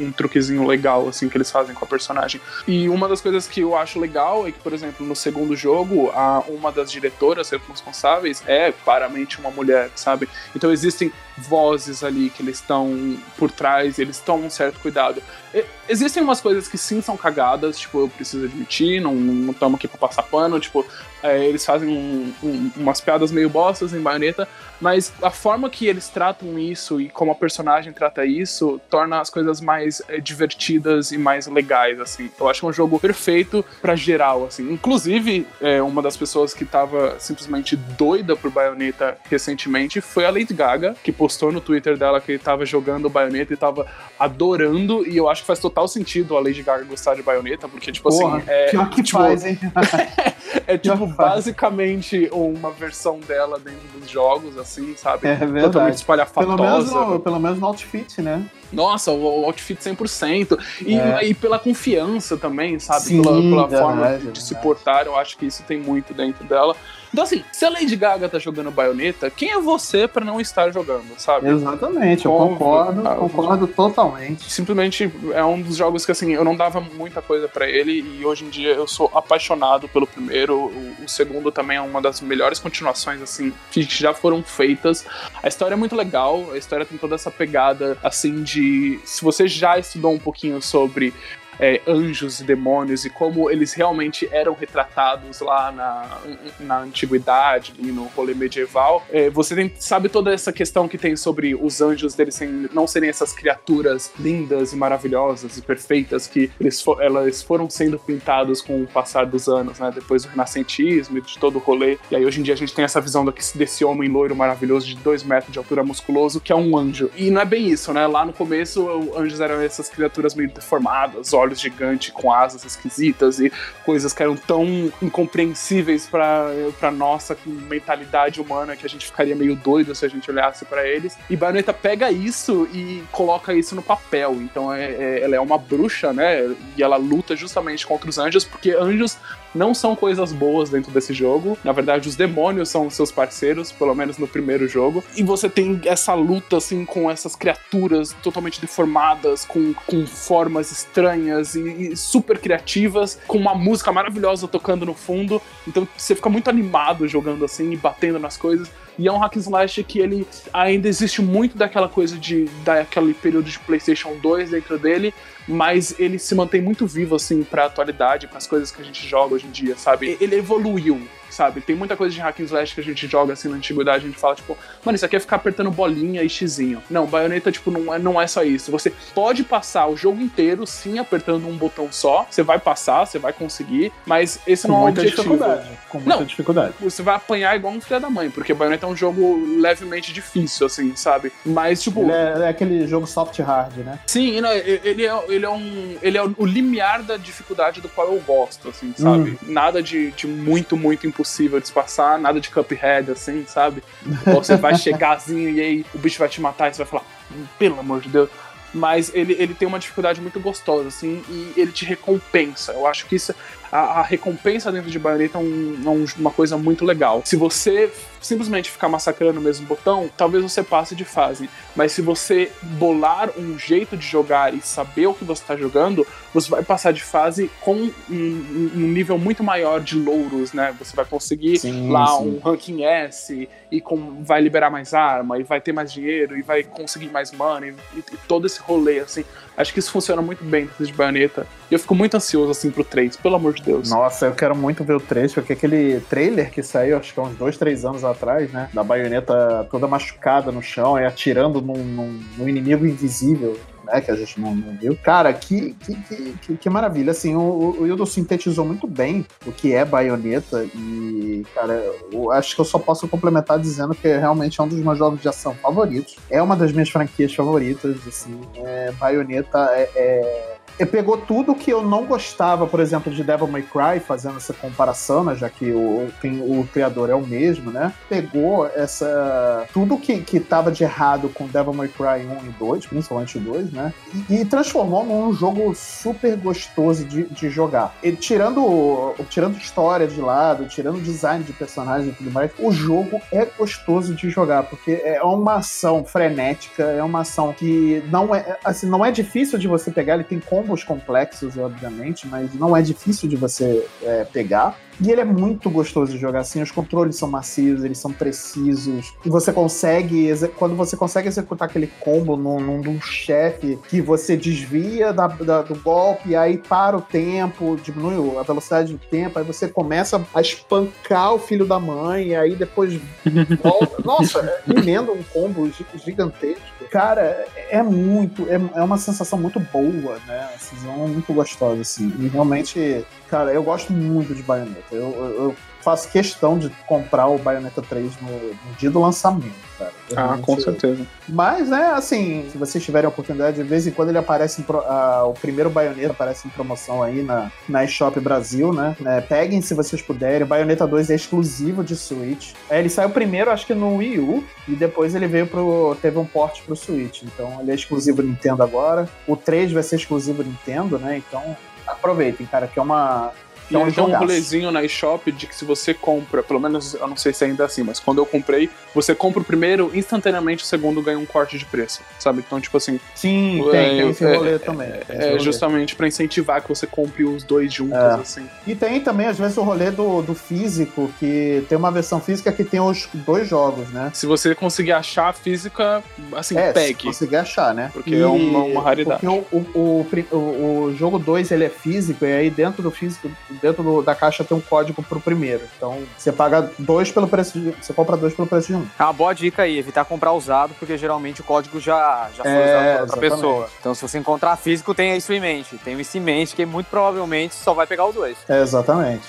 [0.04, 2.40] um truquezinho legal, assim, que eles fazem com a personagem.
[2.66, 6.10] E uma das coisas que eu acho legal é que, por exemplo, no segundo jogo,
[6.10, 10.28] a, uma das diretoras responsáveis é claramente uma mulher, sabe?
[10.54, 15.22] Então existem vozes ali que eles estão por trás, eles tomam um certo cuidado.
[15.52, 19.13] E- existem umas coisas que sim são cagadas, tipo, eu preciso admitir, não
[19.50, 20.84] estamos aqui pra passar pano, tipo,
[21.22, 24.46] é, eles fazem um- um- umas piadas meio bostas em baioneta,
[24.80, 29.30] mas a forma que eles tratam isso e como a personagem trata isso torna as
[29.30, 32.30] coisas mais é, divertidas e mais legais, assim.
[32.38, 34.70] Eu acho que é um jogo perfeito pra geral, assim.
[34.72, 40.52] Inclusive, é, uma das pessoas que tava simplesmente doida por baioneta recentemente foi a Lady
[40.52, 43.86] Gaga, que postou no Twitter dela que tava jogando baioneta e tava
[44.18, 47.92] adorando, e eu acho que faz total sentido a Lady Gaga gostar de baioneta, porque,
[47.92, 49.18] tipo Porra, assim, é, pior que tipo,
[50.66, 55.26] é tipo basicamente uma versão dela dentro dos jogos, assim, sabe?
[55.28, 55.64] É verdade.
[55.66, 56.56] Totalmente Pelo espalhafatosa.
[56.62, 58.44] menos, no, pelo menos no outfit, né?
[58.72, 60.58] Nossa, o o outfit 100%.
[60.84, 61.24] E, É.
[61.28, 63.02] e pela confiança também, sabe?
[63.02, 64.42] Sim, pela pela verdade, forma de verdade.
[64.42, 66.74] se portar, eu acho que isso tem muito dentro dela.
[67.14, 70.72] Então, assim, se a Lady Gaga tá jogando baioneta, quem é você pra não estar
[70.72, 71.48] jogando, sabe?
[71.48, 72.58] Exatamente, eu Óbvio.
[72.58, 74.50] concordo, Ah, concordo totalmente.
[74.50, 78.26] Simplesmente é um dos jogos que, assim, eu não dava muita coisa pra ele e
[78.26, 80.56] hoje em dia eu sou apaixonado pelo primeiro.
[80.58, 85.06] O, o segundo também é uma das melhores continuações, assim, que já foram feitas.
[85.40, 88.98] A história é muito legal, a história tem toda essa pegada, assim, de.
[89.04, 91.14] Se você já estudou um pouquinho sobre.
[91.58, 96.18] É, anjos e demônios e como eles realmente eram retratados lá na,
[96.60, 99.04] na antiguidade e no rolê medieval.
[99.10, 102.86] É, você tem- sabe toda essa questão que tem sobre os anjos deles serem- não
[102.86, 108.60] serem essas criaturas lindas e maravilhosas e perfeitas que eles, fo- elas foram sendo pintados
[108.60, 109.90] com o passar dos anos, né?
[109.94, 111.98] Depois do renascentismo e de todo o rolê.
[112.10, 114.96] E aí hoje em dia a gente tem essa visão desse, homem loiro maravilhoso de
[114.96, 117.10] dois metros de altura musculoso, que é um anjo.
[117.16, 118.06] E não é bem isso, né?
[118.06, 122.64] Lá no começo, o- anjos eram essas criaturas meio deformadas, olhos olhos gigantes com asas
[122.64, 123.52] esquisitas e
[123.84, 124.64] coisas que eram tão
[125.02, 130.64] incompreensíveis pra nossa mentalidade humana que a gente ficaria meio doido se a gente olhasse
[130.64, 131.16] pra eles.
[131.28, 134.34] E Bayonetta pega isso e coloca isso no papel.
[134.40, 136.54] Então é, é- ela é uma bruxa, né?
[136.76, 139.16] E ela luta justamente contra os anjos, porque anjos
[139.54, 141.56] não são coisas boas dentro desse jogo.
[141.62, 145.04] Na verdade, os demônios são seus parceiros, pelo menos no primeiro jogo.
[145.16, 151.54] E você tem essa luta, assim, com essas criaturas totalmente deformadas, com, com formas estranhas
[151.54, 155.40] e, e super criativas, com uma música maravilhosa tocando no fundo.
[155.66, 158.70] Então você fica muito animado jogando assim e batendo nas coisas.
[158.98, 163.50] E é um hack slash que ele ainda existe muito daquela coisa de daquele período
[163.50, 165.12] de PlayStation 2 dentro dele,
[165.48, 169.06] mas ele se mantém muito vivo assim pra atualidade, para as coisas que a gente
[169.06, 170.16] joga hoje em dia, sabe?
[170.20, 171.00] Ele evoluiu,
[171.34, 171.60] sabe?
[171.60, 174.08] Tem muita coisa de hack and slash que a gente joga assim na antiguidade, a
[174.08, 176.82] gente fala tipo, mano, isso aqui é ficar apertando bolinha e xizinho.
[176.88, 178.70] Não, Bayonetta tipo não é, não é só isso.
[178.70, 183.18] Você pode passar o jogo inteiro sim apertando um botão só, você vai passar, você
[183.18, 185.22] vai conseguir, mas esse Com não é o muita objetivo.
[185.22, 185.68] dificuldade.
[185.88, 186.24] Com muita Não.
[186.24, 186.74] dificuldade.
[186.80, 190.66] Você vai apanhar igual um filho da mãe, porque Bayonetta é um jogo levemente difícil,
[190.66, 191.32] assim, sabe?
[191.44, 192.08] Mas, tipo.
[192.10, 193.98] É, é aquele jogo soft hard, né?
[194.06, 195.96] Sim, não, ele é, ele é um.
[196.02, 199.38] Ele é o limiar da dificuldade do qual eu gosto, assim, sabe?
[199.42, 203.82] Nada de, de muito, muito impossível se passar, nada de Cuphead, assim, sabe?
[204.26, 207.04] Ou você vai chegarzinho e aí o bicho vai te matar e você vai falar,
[207.32, 208.28] "Hum, pelo amor de Deus.
[208.72, 212.72] Mas ele, ele tem uma dificuldade muito gostosa, assim, e ele te recompensa.
[212.72, 213.32] Eu acho que isso.
[213.76, 217.22] A, a recompensa dentro de Bayonetta é, um- é um- uma coisa muito legal.
[217.24, 221.50] Se você simplesmente ficar massacrando o mesmo botão, talvez você passe de fase.
[221.74, 226.06] Mas se você bolar um jeito de jogar e saber o que você está jogando,
[226.32, 230.72] você vai passar de fase com um, um- um nível muito maior de louros, né?
[230.78, 232.28] Você vai conseguir Sim, lá sim.
[232.28, 236.42] um ranking S e com, vai liberar mais arma e vai ter mais dinheiro e
[236.42, 239.24] vai conseguir mais money e, e todo esse rolê, assim.
[239.56, 241.46] Acho que isso funciona muito bem dentro de Bayonetta.
[241.70, 243.88] E eu fico muito ansioso, assim, pro 3, pelo amor de Deus.
[243.90, 247.22] Nossa, eu quero muito ver o 3, porque aquele trailer que saiu, acho que há
[247.22, 248.68] uns dois, três anos atrás, né?
[248.74, 253.56] Da baioneta toda machucada no chão e atirando num, num- num inimigo invisível.
[253.84, 254.96] Né, que a gente não, não viu.
[255.02, 255.94] Cara, que, que,
[256.40, 257.10] que, que- maravilha.
[257.10, 260.64] Assim, o, o Hildo sintetizou muito bem o que é baioneta.
[260.74, 261.74] E, cara,
[262.10, 265.20] eu acho que eu só posso complementar dizendo que realmente é um dos meus jogos
[265.20, 266.16] de ação favoritos.
[266.30, 267.96] É uma das minhas franquias favoritas.
[268.06, 270.56] Assim, é, baioneta é- é
[270.90, 275.22] pegou tudo que eu não gostava, por exemplo, de Devil May Cry, fazendo essa comparação,
[275.24, 277.92] né, já que o, quem- o criador é o mesmo, né?
[278.08, 282.86] Pegou essa tudo que, que tava de errado com Devil May Cry 1 e 2,
[282.86, 283.92] principalmente o 2, né?
[284.30, 287.94] E, e transformou num jogo super gostoso de, de jogar.
[288.02, 293.20] E tirando, tirando história de lado, tirando design de personagem e tudo mais, o jogo
[293.32, 298.56] é gostoso de jogar, porque é uma ação frenética, é uma ação que não é,
[298.64, 302.80] assim, não é difícil de você pegar, ele tem combos complexos, obviamente, mas não é
[302.80, 304.76] difícil de você é, pegar.
[305.00, 309.12] E ele é muito gostoso de jogar assim, os controles são macios, eles são precisos.
[309.24, 314.36] E você consegue, quando você consegue executar aquele combo num, num, num chefe que você
[314.36, 319.44] desvia da- da- do golpe, aí para o tempo, diminui a velocidade do tempo, aí
[319.44, 322.98] você começa a espancar o filho da mãe, aí depois
[323.62, 324.02] volta.
[324.04, 326.62] Nossa, emenda um combo gi- gigantesco.
[326.90, 330.48] Cara, é muito, é, é uma sensação muito boa, né?
[330.50, 332.12] Uma sensação muito gostosa, assim.
[332.20, 334.83] E realmente, cara, eu gosto muito de Bayonetta.
[334.92, 339.52] Eu, eu- eu faço questão de comprar o Bayonetta 3 no, no dia do lançamento,
[339.78, 339.92] cara.
[340.10, 341.06] Eu Ah, com certeza.
[341.28, 344.64] Mas, né, assim, se vocês tiverem a oportunidade, de vez em quando ele aparece em
[344.64, 348.96] pro- ah, o primeiro Bayonetta aparece em promoção aí na, na eShop Brasil, né?
[349.04, 350.44] É, peguem se vocês puderem.
[350.44, 352.52] O Bayonetta 2 é exclusivo de Switch.
[352.70, 355.96] É, ele saiu primeiro, acho que no Wii U, e depois ele veio pro.
[356.00, 357.22] teve um porte pro Switch.
[357.24, 359.06] Então ele é exclusivo Nintendo agora.
[359.26, 361.18] O 3 vai ser exclusivo Nintendo, né?
[361.18, 361.54] Então
[361.86, 363.32] aproveitem, cara, que é uma.
[363.68, 367.06] Que E é um rolezinho na eShop de que se você compra, pelo menos eu
[367.08, 370.62] não sei se ainda é assim, mas quando eu comprei, você compra o primeiro, instantaneamente
[370.62, 372.42] o segundo ganha um corte de preço, sabe?
[372.46, 373.00] Então, tipo assim.
[373.14, 374.90] Sim, é, tem, tem esse é, rolê também.
[374.90, 375.38] tem esse É rolê.
[375.40, 378.14] justamente pra incentivar que você compre os dois juntos, É.
[378.20, 378.46] assim.
[378.66, 382.52] E tem também, às vezes, o rolê do, do físico, que tem uma versão física
[382.52, 384.10] que tem os dois jogos, né?
[384.14, 386.02] Se você conseguir achar a física,
[386.36, 387.04] assim, é, se pegue.
[387.04, 387.90] conseguir achar, né?
[387.92, 389.20] Porque é uma- uma raridade.
[389.20, 393.30] Porque o, o, o- o jogo 2 ele é físico, e aí dentro do físico,
[393.60, 395.62] dentro do- da caixa tem um código pro primeiro.
[395.76, 397.70] Então você paga dois pelo preço de.
[397.72, 398.86] Você compra dois pelo preço de um.
[398.98, 402.52] É uma boa dica aí, evitar comprar usado, porque geralmente o código já, já foi
[402.52, 403.70] É, usado por outra pessoa.
[403.80, 405.78] Então, se você encontrar físico, tenha isso em mente.
[405.78, 408.36] Tenha isso em mente, que muito provavelmente só vai pegar os dois.
[408.48, 409.24] É, exatamente.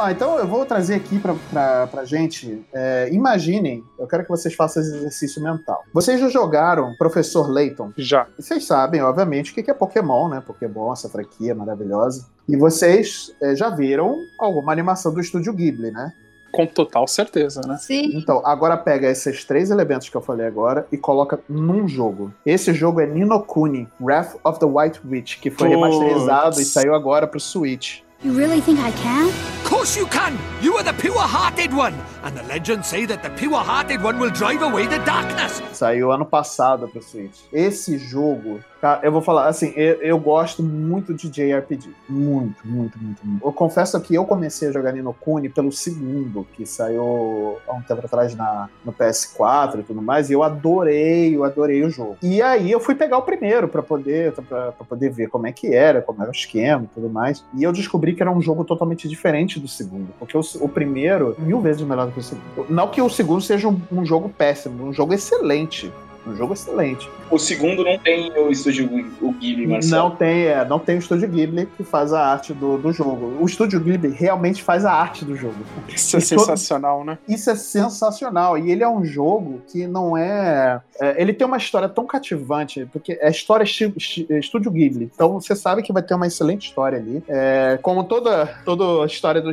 [0.00, 2.64] Lá, então eu vou trazer aqui pra, pra, pra gente.
[2.72, 5.82] é, imaginem, eu quero que vocês façam esse exercício mental.
[5.92, 7.92] Vocês já jogaram Professor Layton?
[7.96, 8.26] Já.
[8.38, 10.42] E vocês sabem, obviamente, o que é Pokémon, né?
[10.44, 12.26] Pokémon, essa franquia maravilhosa.
[12.48, 16.12] E vocês é, já viram alguma animação do estúdio Ghibli, né?
[16.52, 17.78] Com total certeza, né?
[17.80, 18.10] Sim.
[18.16, 22.32] Então, agora pega esses três elementos que eu falei agora e coloca num jogo.
[22.44, 25.80] Esse jogo é Nino Kuni, Wrath of the White Witch, que foi Putz.
[25.80, 28.00] remasterizado e saiu agora pro Switch.
[28.24, 29.59] You really think I can?
[29.70, 30.36] Course you can!
[30.60, 31.94] You are the pure-hearted one!
[32.24, 35.62] And the legends say that the pure-hearted one will drive away the darkness!
[35.72, 37.42] Saiu ano passado pro Switch.
[37.52, 41.88] Esse jogo, cara, eu vou falar assim, eu, eu gosto muito de JRPG.
[42.08, 43.46] Muito, muito, muito, muito.
[43.46, 47.80] Eu confesso que eu comecei a jogar Nino Kuni pelo segundo, que saiu há um
[47.80, 52.18] tempo atrás na, no PS4 e tudo mais, e eu adorei, eu adorei o jogo.
[52.20, 55.52] E aí eu fui pegar o primeiro pra poder, pra, pra poder ver como é
[55.52, 57.44] que era, como era o esquema e tudo mais.
[57.56, 61.36] E eu descobri que era um jogo totalmente diferente do segundo, porque o, o primeiro,
[61.38, 62.66] mil vezes melhor do que o segundo.
[62.68, 65.92] Não que o segundo seja um, um jogo péssimo, um jogo excelente.
[66.30, 67.08] Um jogo excelente.
[67.30, 68.88] O segundo não tem o estúdio
[69.20, 70.08] o Ghibli, Marcelo.
[70.10, 73.36] Não tem, é, não tem o estúdio Ghibli que faz a arte do, do jogo.
[73.40, 75.56] O estúdio Ghibli realmente faz a arte do jogo.
[75.88, 77.18] Isso é E todo- sensacional, né?
[77.28, 78.58] Isso é sensacional.
[78.58, 80.80] E ele é um jogo que não é.
[81.00, 85.10] é, ele tem uma história tão cativante, porque é história estúdio Ghibli.
[85.14, 87.22] Então você sabe que vai ter uma excelente história ali.
[87.28, 89.50] É, como toda, toda a história do,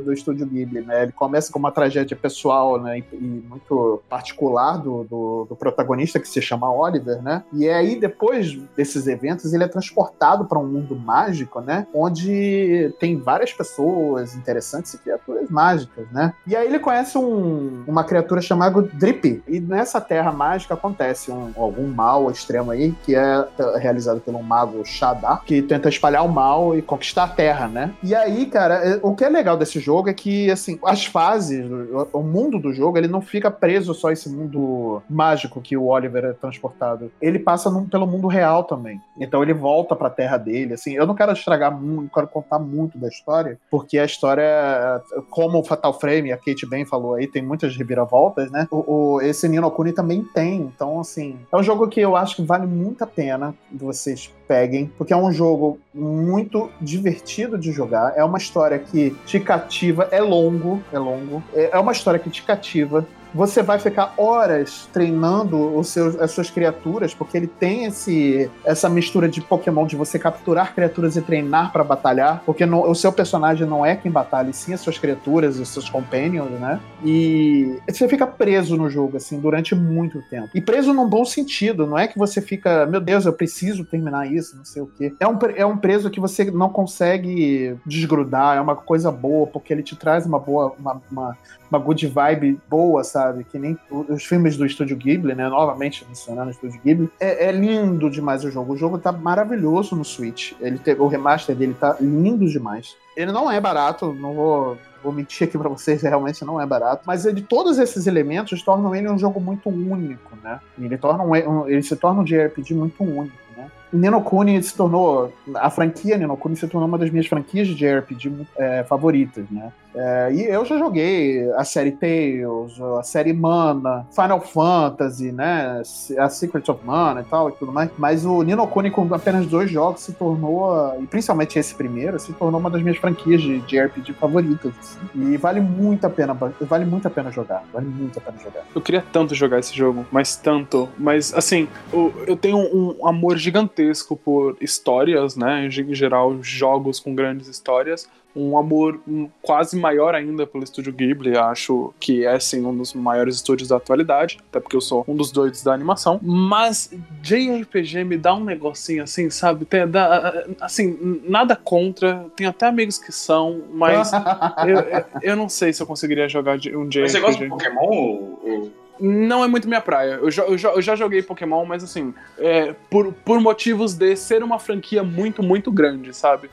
[0.00, 1.04] do estúdio Ghibli, né?
[1.04, 2.98] Ele começa com uma tragédia pessoal, né?
[2.98, 7.42] E, e muito particular do, do, do protagonista, que se chama Oliver, né?
[7.52, 11.86] E aí, depois desses eventos, ele é transportado para um mundo mágico, né?
[11.94, 16.32] Onde tem várias pessoas interessantes e criaturas mágicas, né?
[16.46, 19.42] E aí ele conhece um- uma criatura chamada Drip.
[19.46, 23.28] E nessa terra mágica acontece um- algum mal extremo aí, que é
[23.58, 27.92] é, realizado pelo mago Shadar, que tenta espalhar o mal e conquistar a terra, né?
[28.02, 31.68] E aí, cara, é- o que é legal desse jogo é que, assim, as fases,
[31.70, 35.76] o, o mundo do jogo, ele não fica preso só a esse mundo mágico que
[35.76, 37.10] o Oliver é transportado.
[37.20, 39.00] Ele passa num- pelo mundo real também.
[39.20, 40.94] Então ele volta pra terra dele, assim.
[40.94, 45.58] Eu não quero estragar muito, não quero contar muito da história, porque a história, como
[45.58, 48.66] o Fatal Frame, a Kate bem falou aí, tem muitas reviravoltas, né?
[48.70, 50.60] O, o- esse Nino Kuni também tem.
[50.62, 54.90] Então, assim, é um jogo que eu acho que vale muito a pena vocês peguem,
[54.96, 58.14] porque é um jogo muito divertido de jogar.
[58.16, 61.42] É uma história que te cativa, é longo, é longo.
[61.54, 63.06] É é uma história que te cativa.
[63.34, 68.88] Você vai ficar horas treinando os seus, as suas criaturas, porque ele tem esse, essa
[68.88, 73.12] mistura de Pokémon de você capturar criaturas e treinar pra batalhar, porque não- o seu
[73.12, 76.80] personagem não é quem batalha, e sim as suas criaturas, os seus companions, né?
[77.04, 80.48] E você fica preso no jogo, assim, durante muito tempo.
[80.54, 84.30] E preso num bom sentido, não é que você fica, meu Deus, eu preciso terminar
[84.32, 85.12] isso, não sei o quê.
[85.20, 89.72] É um, é um preso que você não consegue desgrudar, é uma coisa boa, porque
[89.72, 91.38] ele te traz uma boa, uma, uma,
[91.70, 93.17] uma good vibe boa, sabe?
[93.50, 95.48] Que nem os filmes do Estúdio Ghibli, né?
[95.48, 97.10] Novamente mencionando o Estúdio Ghibli.
[97.20, 98.72] É, é lindo demais o jogo.
[98.72, 100.52] O jogo tá maravilhoso no Switch.
[100.60, 102.96] Ele te- o remaster dele tá lindo demais.
[103.16, 104.78] Ele não é barato, não vou.
[105.02, 107.02] Vou mentir aqui pra vocês, realmente não é barato.
[107.06, 110.58] Mas ele, todos esses elementos tornam ele um jogo muito único, né?
[110.78, 113.70] Ele, torna um, ele se torna um JRPG muito único, né?
[113.92, 114.22] Nino
[114.62, 115.32] se tornou.
[115.54, 119.72] A franquia Nino Kuni se tornou uma das minhas franquias de JRPG é, favoritas, né?
[119.94, 125.82] É, e eu já joguei a série Tales, a série Mana, Final Fantasy, né?
[126.18, 127.90] A Secret of Mana e tal e tudo mais.
[127.96, 132.32] Mas o Nino Kuni, com apenas dois jogos, se tornou, e principalmente esse primeiro, se
[132.32, 134.72] tornou uma das minhas franquias de, de RPG favoritas.
[134.78, 135.32] assim.
[135.32, 137.64] E vale muito a pena, vale muito a pena jogar.
[137.72, 138.64] Vale muito a pena jogar.
[138.74, 140.88] Eu queria tanto jogar esse jogo, mas tanto.
[140.98, 145.66] Mas, assim, eu, eu tenho um amor gigantesco por histórias, né?
[145.66, 148.08] Em geral, jogos com grandes histórias.
[148.36, 149.00] Um amor
[149.42, 151.36] quase maior ainda pelo estúdio Ghibli.
[151.36, 154.38] Acho que é, sim, um dos maiores estúdios da atualidade.
[154.48, 156.20] Até porque eu sou um dos doidos da animação.
[156.22, 156.90] Mas
[157.22, 159.64] JRPG me dá um negocinho assim, sabe?
[159.64, 162.26] Tem, dá, assim, nada contra.
[162.36, 166.56] Tem até amigos que são, mas eu, eu, eu não sei se eu conseguiria jogar
[166.56, 167.00] um JRPG.
[167.00, 167.80] Mas você gosta de Pokémon?
[167.80, 170.14] ou- ou- Não é muito minha praia.
[170.22, 174.14] Eu já, eu já, eu já joguei Pokémon, mas assim, é, por, por motivos de
[174.16, 176.50] ser uma franquia muito, muito grande, sabe?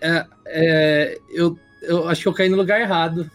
[0.00, 3.30] É, é, eu, eu acho que eu caí no lugar errado.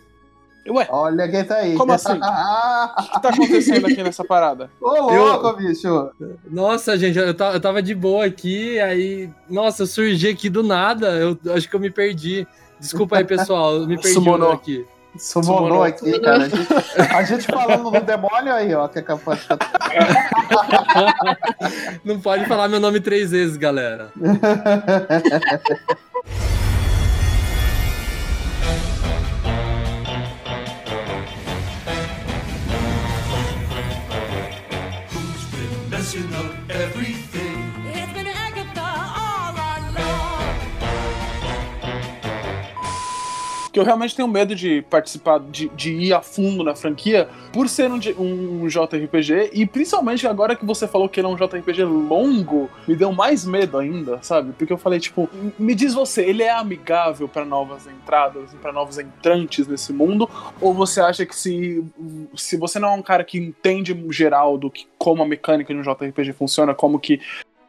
[0.68, 1.76] Ué, Olha quem tá aí.
[1.76, 2.14] Como assim?
[2.98, 4.70] O que tá acontecendo aqui nessa parada?
[4.82, 6.10] Ô, louco, bicho!
[6.50, 9.30] Nossa, gente, eu tava, eu tava de boa aqui, aí.
[9.50, 11.08] Nossa, eu surgi aqui do nada.
[11.18, 12.48] Eu acho que eu me perdi.
[12.80, 13.76] Desculpa aí, pessoal.
[13.76, 14.52] Eu me perdi Sumonou.
[14.52, 14.86] aqui.
[15.18, 15.84] Sumonou Sumonou.
[15.84, 16.44] aqui, cara.
[16.44, 16.68] A gente,
[17.16, 19.48] a gente falando no demônio aí, ó, que é capaz de
[22.04, 24.12] Não pode falar meu nome três vezes, galera.
[26.28, 26.65] out.
[43.76, 47.68] Que eu realmente tenho medo de participar, de, de ir a fundo na franquia, por
[47.68, 48.00] ser um,
[48.64, 52.96] um JRPG, e principalmente agora que você falou que ele é um JRPG longo, me
[52.96, 54.54] deu mais medo ainda, sabe?
[54.54, 58.98] Porque eu falei, tipo, me diz você, ele é amigável pra novas entradas, pra novos
[58.98, 60.30] entrantes nesse mundo,
[60.62, 61.84] ou você acha que se,
[62.34, 65.78] se você não é um cara que entende geral do que como a mecânica de
[65.82, 67.20] um JRPG funciona, como que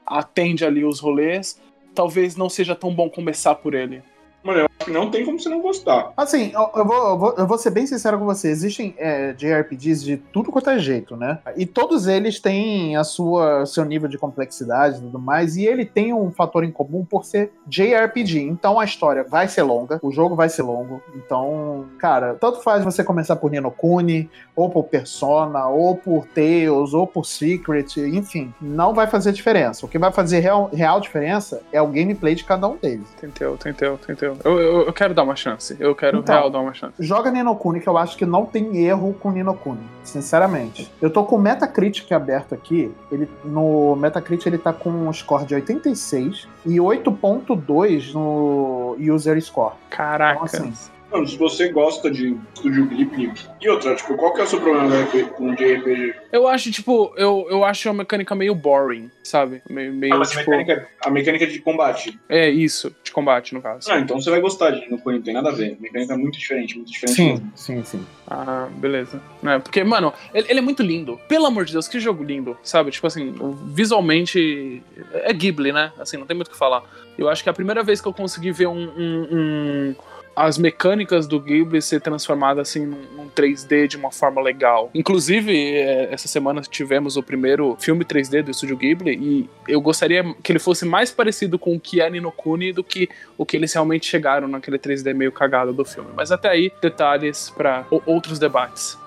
[0.07, 1.61] atende ali os rolês,
[1.97, 4.05] talvez não seja tão bom começar por ele.
[4.47, 6.13] Mano, eu não tem como você não gostar.
[6.17, 8.49] Assim, eu, eu vou, eu, vou, eu vou ser bem sincero com você.
[8.49, 11.39] Existem é, JRPGs de tudo quanto é jeito, né?
[11.57, 15.57] E todos eles têm a sua seu nível de complexidade e tudo mais.
[15.57, 18.41] E ele tem um fator em comum por ser JRPG.
[18.41, 21.03] Então a história vai ser longa, o jogo vai ser longo.
[21.15, 26.95] Então, cara, tanto faz você começar por Nino Kuni, ou por Persona, ou por Tales,
[26.95, 29.85] ou por Secret, enfim, não vai fazer diferença.
[29.85, 33.09] O que vai fazer real, real diferença é o gameplay de cada um deles.
[33.21, 34.37] Tenteu, tenteu, tenteu.
[34.45, 35.77] Eu, eu, eu quero dar uma chance.
[35.81, 36.35] Eu quero Então.
[36.35, 36.95] real dar uma chance.
[37.01, 40.91] Joga Nino Kuni, que eu acho que não tem erro com Nino Kuni, sinceramente.
[41.01, 42.93] Eu tô com o Metacritic aberto aqui.
[43.11, 49.75] Ele, no Metacritic ele tá com um score de 86 e 8.2 no User Score.
[49.91, 50.35] Caraca.
[50.45, 50.73] Então, assim,
[51.11, 53.33] Mano, se você gosta de Studio Ghibli.
[53.61, 56.15] E outra, tipo, qual que é o seu problema com JRPG?
[56.33, 59.63] Eu acho, tipo, eu, eu acho a mecânica meio boring, sabe?
[59.71, 60.43] Meio, meio Ah, mas tipo.
[60.53, 62.19] a, mecânica, a mecânica de combate.
[62.29, 63.91] É isso, de combate, no caso.
[63.91, 65.77] Ah, então você vai gostar de Kuni, não tem nada a ver.
[65.79, 67.53] A mecânica é muito diferente, muito diferente sim, mesmo.
[67.55, 68.07] sim, sim.
[68.27, 69.23] Ah, beleza.
[69.45, 71.21] É, porque, mano, ele, ele é muito lindo.
[71.29, 72.91] Pelo amor de Deus, que jogo lindo, sabe?
[72.91, 73.33] Tipo assim,
[73.67, 74.83] visualmente.
[75.13, 75.93] É Ghibli, né?
[75.99, 76.83] Assim, não tem muito o que falar.
[77.17, 78.77] Eu acho que é a primeira vez que eu consegui ver um.
[78.97, 79.95] um- um-
[80.37, 84.91] as mecânicas do Ghibli ser transformadas assim num, num 3D de uma forma legal.
[84.95, 90.23] Inclusive, é, essa semana tivemos o primeiro filme 3D do estúdio Ghibli e eu gostaria
[90.43, 93.09] que ele fosse mais parecido com o que é Nino Kuni do que
[93.39, 96.11] o que eles realmente chegaram naquele 3D meio cagado do filme.
[96.15, 98.99] Mas até aí, detalhes para outros debates.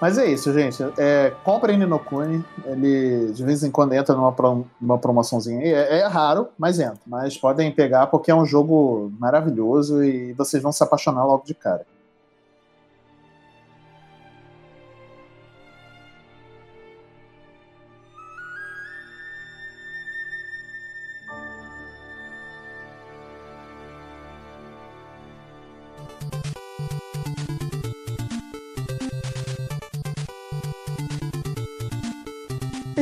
[0.00, 0.82] Mas é isso, gente.
[0.98, 2.44] É, comprem Nino Kuni.
[2.64, 4.34] Ele de vez em quando entra numa,
[4.80, 5.62] numa promoçãozinha.
[5.62, 7.00] É, é raro, mas entra.
[7.06, 11.54] Mas podem pegar porque é um jogo maravilhoso e vocês vão se apaixonar logo de
[11.54, 11.86] cara.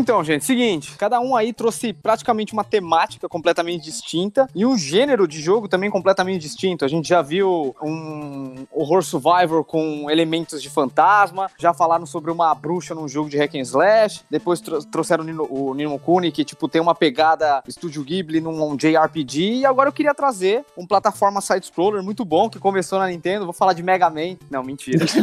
[0.06, 5.26] Então, gente, seguinte, cada um aí trouxe praticamente uma temática completamente distinta e um gênero
[5.26, 6.84] de jogo também completamente distinto.
[6.84, 12.54] A gente já viu um horror survivor com elementos de fantasma, já falaram sobre uma
[12.54, 16.30] bruxa num jogo de hack and slash, depois tro- trouxeram o Nino, o Nino Kuni,
[16.30, 20.86] que tipo tem uma pegada Studio Ghibli num JRPG, e agora eu queria trazer um
[20.86, 24.36] plataforma side-scroller muito bom que começou na Nintendo, vou falar de Mega Man.
[24.48, 25.04] Não, mentira.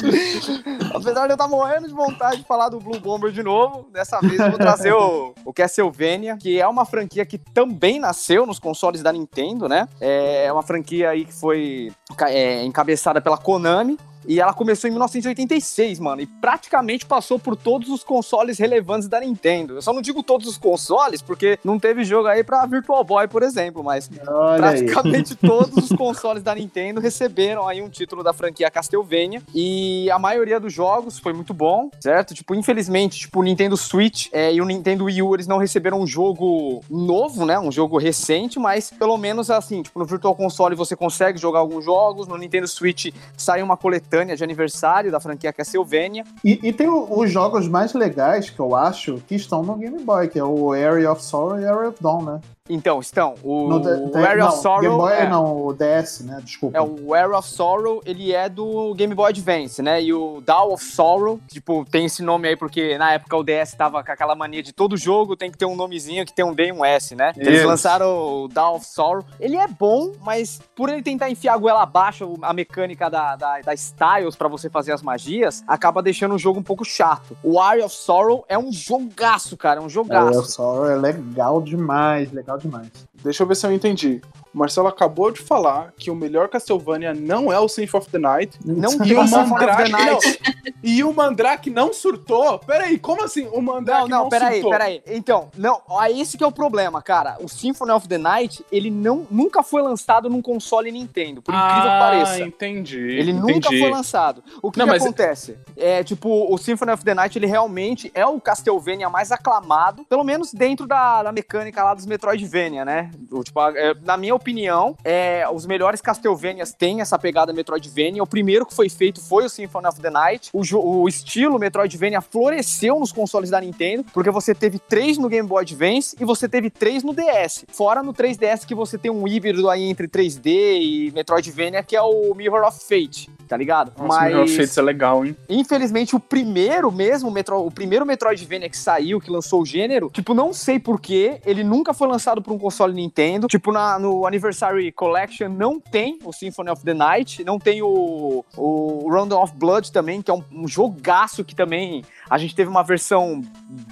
[0.94, 4.18] Apesar de eu estar morrendo de vontade de falar do Blue Bomber de novo, dessa
[4.20, 9.02] vez vou trazer o, o Castlevania, que é uma franquia que também nasceu nos consoles
[9.02, 9.86] da Nintendo, né?
[10.00, 11.92] É uma franquia aí que foi
[12.28, 13.98] é, encabeçada pela Konami.
[14.26, 19.20] E ela começou em 1986, mano, e praticamente passou por todos os consoles relevantes da
[19.20, 19.74] Nintendo.
[19.76, 23.28] Eu só não digo todos os consoles, porque não teve jogo aí pra Virtual Boy,
[23.28, 24.84] por exemplo, mas Olha aí.
[24.84, 30.18] praticamente todos os consoles da Nintendo receberam aí um título da franquia Castlevania e a
[30.18, 32.34] maioria dos jogos foi muito bom, certo?
[32.34, 36.00] Tipo, infelizmente, tipo, o Nintendo Switch é, e o Nintendo Wii U, eles não receberam
[36.00, 37.58] um jogo novo, né?
[37.58, 41.84] Um jogo recente, mas pelo menos assim, tipo, no Virtual Console você consegue jogar alguns
[41.84, 43.76] jogos, no Nintendo Switch saiu uma
[44.10, 46.24] coletânea de aniversário da franquia Castlevania.
[46.44, 50.28] E, e tem os jogos mais legais que eu acho que estão no Game Boy,
[50.28, 52.40] que é o Area of Sorrow e Area of Dawn, né?
[52.72, 55.72] Então, estão, o, No o D- Area não, of Sorrow Game Boy é- não, o
[55.74, 56.40] DS, né?
[56.42, 56.78] Desculpa.
[56.78, 60.02] É, o Era of Sorrow, ele é do Game Boy Advance, né?
[60.02, 63.74] E o Dawn of Sorrow, tipo, tem esse nome aí porque na época o DS
[63.74, 66.54] tava com aquela mania de todo jogo tem que ter um nomezinho que tem um
[66.54, 67.32] D e um S, né?
[67.36, 67.66] Eles Isso.
[67.66, 69.24] lançaram o Dawn of Sorrow.
[69.40, 73.60] Ele é bom, mas por ele tentar enfiar a goela abaixo a mecânica da, da,
[73.60, 77.36] da Styles pra você fazer as magias, acaba deixando o jogo um pouco chato.
[77.42, 80.38] O Area of Sorrow é um jogaço, cara, é um Area jogaço.
[80.40, 82.88] of Sorrow é legal demais, legal demais.
[83.22, 84.20] Deixa eu ver se eu entendi.
[84.52, 88.18] O Marcelo acabou de falar que o melhor Castlevania não é o Symphony of the
[88.18, 88.58] Night.
[88.64, 89.90] Não e o Mandrake.
[89.92, 90.40] Night.
[90.82, 92.58] E o Mandrake não surtou?
[92.58, 93.46] Peraí, como assim?
[93.52, 94.70] O Mandrake Não, não, não, peraí, surtou?
[94.72, 95.02] peraí.
[95.06, 97.36] Então, não, ó, esse que é o problema, cara.
[97.40, 101.82] O Symphony of the Night, ele não, nunca foi lançado num console Nintendo, por incrível
[101.82, 102.40] que Ah, pareça.
[102.42, 102.98] entendi.
[102.98, 103.52] Ele entendi.
[103.54, 104.42] nunca foi lançado.
[104.62, 105.56] O que, Não, que mas- acontece?
[105.76, 110.24] É, tipo, o Symphony of the Night, ele realmente é o Castlevania mais aclamado, pelo
[110.24, 113.10] menos dentro da, da mecânica lá dos Metroidvania, né?
[113.30, 118.22] O, tipo, é, na minha opinião, é, os melhores Castlevanias têm essa pegada Metroidvania.
[118.22, 120.50] O primeiro que foi feito foi o Symphony of the Night.
[120.52, 125.46] O, o estilo Metroidvania floresceu nos consoles da Nintendo, porque você teve três no Game
[125.46, 127.64] Boy Advance e você teve três no DS.
[127.68, 132.02] Fora no 3DS que você tem um híbrido aí entre 3D e Metroidvania, que é
[132.02, 133.92] o Mirror of Fate, tá ligado?
[133.98, 135.36] Nossa, Mirror of Fates é legal, hein?
[135.48, 140.32] Infelizmente, o primeiro mesmo, Metro, o primeiro Metroidvania que saiu, que lançou o gênero, tipo,
[140.32, 143.46] não sei porquê, ele nunca foi lançado por um console Nintendo.
[143.46, 148.44] Tipo, na, no Anniversary Collection não tem o Symphony of the Night, não tem o,
[148.56, 152.70] o Round of Blood também, que é um, um jogaço que também a gente teve
[152.70, 153.42] uma versão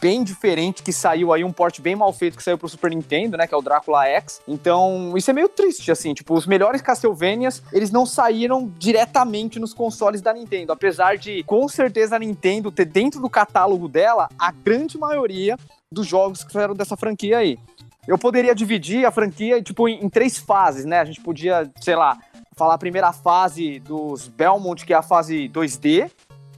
[0.00, 3.36] bem diferente que saiu aí, um port bem mal feito que saiu pro Super Nintendo,
[3.36, 4.40] né, que é o Drácula X.
[4.46, 9.74] Então, isso é meio triste, assim, tipo, os melhores Castlevanias, eles não saíram diretamente nos
[9.74, 14.52] consoles da Nintendo, apesar de, com certeza, a Nintendo ter dentro do catálogo dela a
[14.52, 15.56] grande maioria
[15.90, 17.58] dos jogos que saíram dessa franquia aí.
[18.08, 20.98] Eu poderia dividir a franquia, tipo, em, em três fases, né?
[20.98, 22.16] A gente podia, sei lá,
[22.56, 26.10] falar a primeira fase dos Belmont, que é a fase 2D,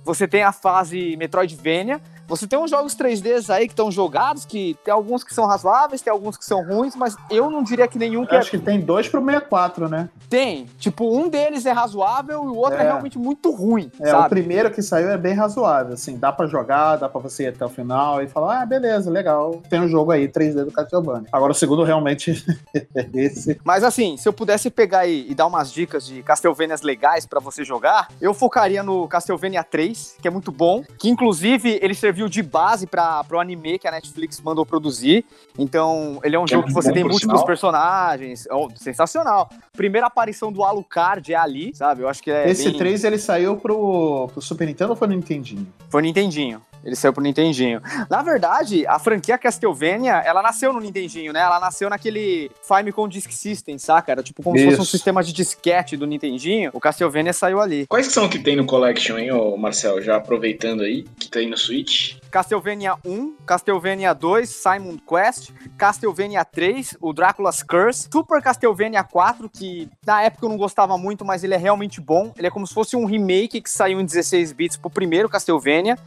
[0.05, 2.01] você tem a fase Metroidvania.
[2.31, 6.01] Você tem uns jogos 3Ds aí que estão jogados, que tem alguns que são razoáveis,
[6.01, 8.41] tem alguns que são ruins, mas eu não diria que nenhum que Eu é...
[8.41, 10.09] acho que tem dois pro 64, né?
[10.29, 10.67] Tem.
[10.79, 12.85] Tipo, um deles é razoável e o outro é, É.
[12.85, 14.27] realmente muito ruim, É, sabe?
[14.27, 17.47] o primeiro que saiu é bem razoável, assim, dá pra jogar, dá pra você ir
[17.49, 21.29] até o final e falar, ah, beleza, legal, tem um jogo aí, 3D do Castlevania.
[21.33, 22.45] Agora o segundo realmente
[22.95, 23.61] é esse.
[23.65, 27.41] Mas assim, se eu pudesse pegar aí e dar umas dicas de Castlevanias legais pra
[27.41, 32.20] você jogar, eu focaria no Castlevania 3, que é muito bom, que inclusive ele serviu
[32.29, 35.25] de base para pro anime que a Netflix mandou produzir.
[35.59, 37.47] Então, ele é um Que é jogo que você tem múltiplos sinal.
[37.47, 39.49] personagens, oh, sensacional.
[39.73, 42.03] Primeira aparição do Alucard é ali, sabe?
[42.03, 42.79] Eu acho que é esse bem...
[42.79, 45.67] 3 ele saiu pro, pro Super Nintendo ou foi no Nintendinho?
[45.89, 46.63] Foi Nintendinho.
[46.85, 47.81] Ele saiu pro Nintendinho.
[48.09, 51.41] Na verdade, a franquia Castlevania, ela nasceu no Nintendinho, né?
[51.41, 54.13] Ela nasceu naquele Famicom Disk System, saca?
[54.13, 54.91] Era tipo como se fosse um Isso.
[54.93, 56.71] sistema de disquete do Nintendinho.
[56.73, 57.87] O Castlevania saiu ali.
[57.87, 60.03] Quais que são que tem no Collection, hein, ô Marcel?
[60.03, 62.17] Já aproveitando aí, que tem no Switch.
[62.31, 69.89] Castlevania 1, Castlevania 2, Simon Quest, Castlevania 3, o Drácula's Curse, Super Castlevania 4, que
[70.07, 72.33] na época eu não gostava muito, mas ele é realmente bom.
[72.37, 75.99] Ele é como se fosse um remake que saiu em 16 bits pro primeiro Castlevania.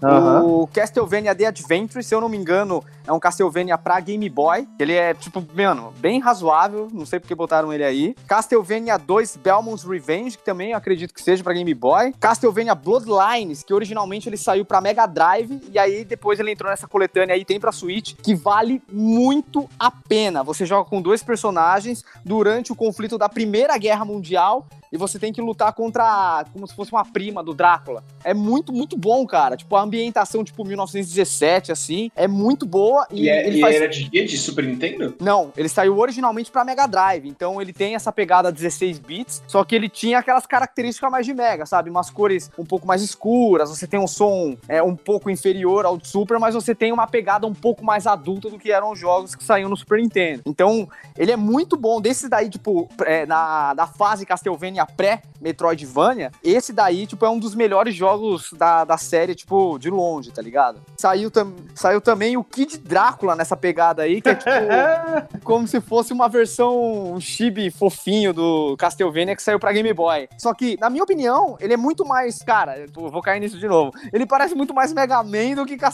[0.43, 4.67] O Castlevania The Adventure, se eu não me engano, é um Castlevania pra Game Boy.
[4.79, 8.15] Ele é, tipo, mano, bem razoável, não sei porque botaram ele aí.
[8.27, 12.13] Castlevania 2 Belmont's Revenge, que também eu acredito que seja pra Game Boy.
[12.19, 16.87] Castlevania Bloodlines, que originalmente ele saiu pra Mega Drive, e aí depois ele entrou nessa
[16.87, 20.43] coletânea aí, tem pra Switch, que vale muito a pena.
[20.43, 25.33] Você joga com dois personagens durante o conflito da Primeira Guerra Mundial, e você tem
[25.33, 28.03] que lutar contra, como se fosse uma prima do Drácula.
[28.23, 29.57] É muito, muito bom, cara.
[29.57, 33.07] Tipo, a ambientação, tipo, 1917, assim, é muito boa.
[33.11, 33.75] E, E, é- ele e faz...
[33.75, 34.07] era de?
[34.07, 35.15] De Super Nintendo?
[35.19, 39.63] Não, ele saiu originalmente pra Mega Drive, então ele tem essa pegada 16 bits, só
[39.63, 41.89] que ele tinha aquelas características mais de Mega, sabe?
[41.89, 45.97] Umas cores um pouco mais escuras, você tem um som é, um pouco inferior ao
[46.03, 48.99] do Super, mas você tem uma pegada um pouco mais adulta do que eram os
[48.99, 50.43] jogos que saíam no Super Nintendo.
[50.45, 50.87] Então,
[51.17, 51.99] ele é muito bom.
[51.99, 57.55] Desses daí, tipo, é, na, da fase Castlevania pré-Metroidvania, esse daí, tipo, é um dos
[57.55, 60.81] melhores jogos da, da série, tipo, de longe, tá ligado?
[60.97, 64.51] Saiu, tam, saiu também o Kid Drácula nessa pegada aí, que é tipo
[65.43, 70.27] como se fosse uma versão um chibi fofinho do Castlevania que saiu pra Game Boy.
[70.37, 72.41] Só que, na minha opinião, ele é muito mais.
[72.43, 73.91] Cara, eu vou cair nisso de novo.
[74.11, 75.92] Ele parece muito mais Mega Man do que Castlevania,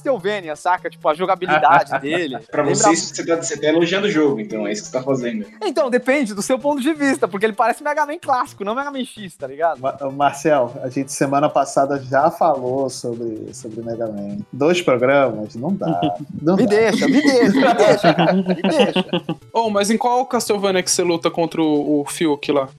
[0.55, 0.89] saca?
[0.89, 2.37] Tipo, a jogabilidade dele.
[2.51, 4.97] Pra Lembra- vocês, você tá, você tá elogiando o jogo, então é isso que você
[4.97, 5.45] tá fazendo.
[5.63, 8.91] Então, depende do seu ponto de vista, porque ele parece Mega Man clássico, não Mega
[8.91, 9.79] Man X, tá ligado?
[9.79, 14.37] Ma- Marcel, a gente semana passada já falou sobre, sobre Mega Man.
[14.51, 15.99] Dois programas, não dá.
[16.41, 16.69] Não Me dá.
[16.75, 18.33] deixa, me deixa, me deixa, cara.
[18.33, 19.05] Me deixa.
[19.53, 22.69] Oh, mas em qual Castlevania que você luta contra o, o Fiuk lá?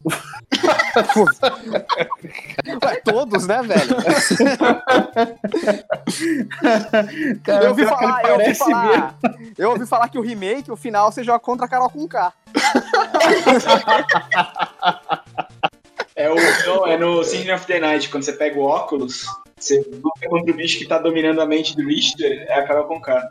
[2.84, 3.96] Ué, todos, né, velho?
[7.42, 9.18] Cara, eu ouvi falar, eu ouvi falar.
[9.56, 12.32] Eu ouvi falar que o remake, o final, você joga contra a Carol com K.
[16.16, 16.34] É, o,
[16.66, 19.24] não, é no Symphony of the Night, quando você pega o óculos,
[19.60, 22.84] você luta contra o bicho que tá dominando a mente do Richter, é a Carol
[22.86, 23.30] com K.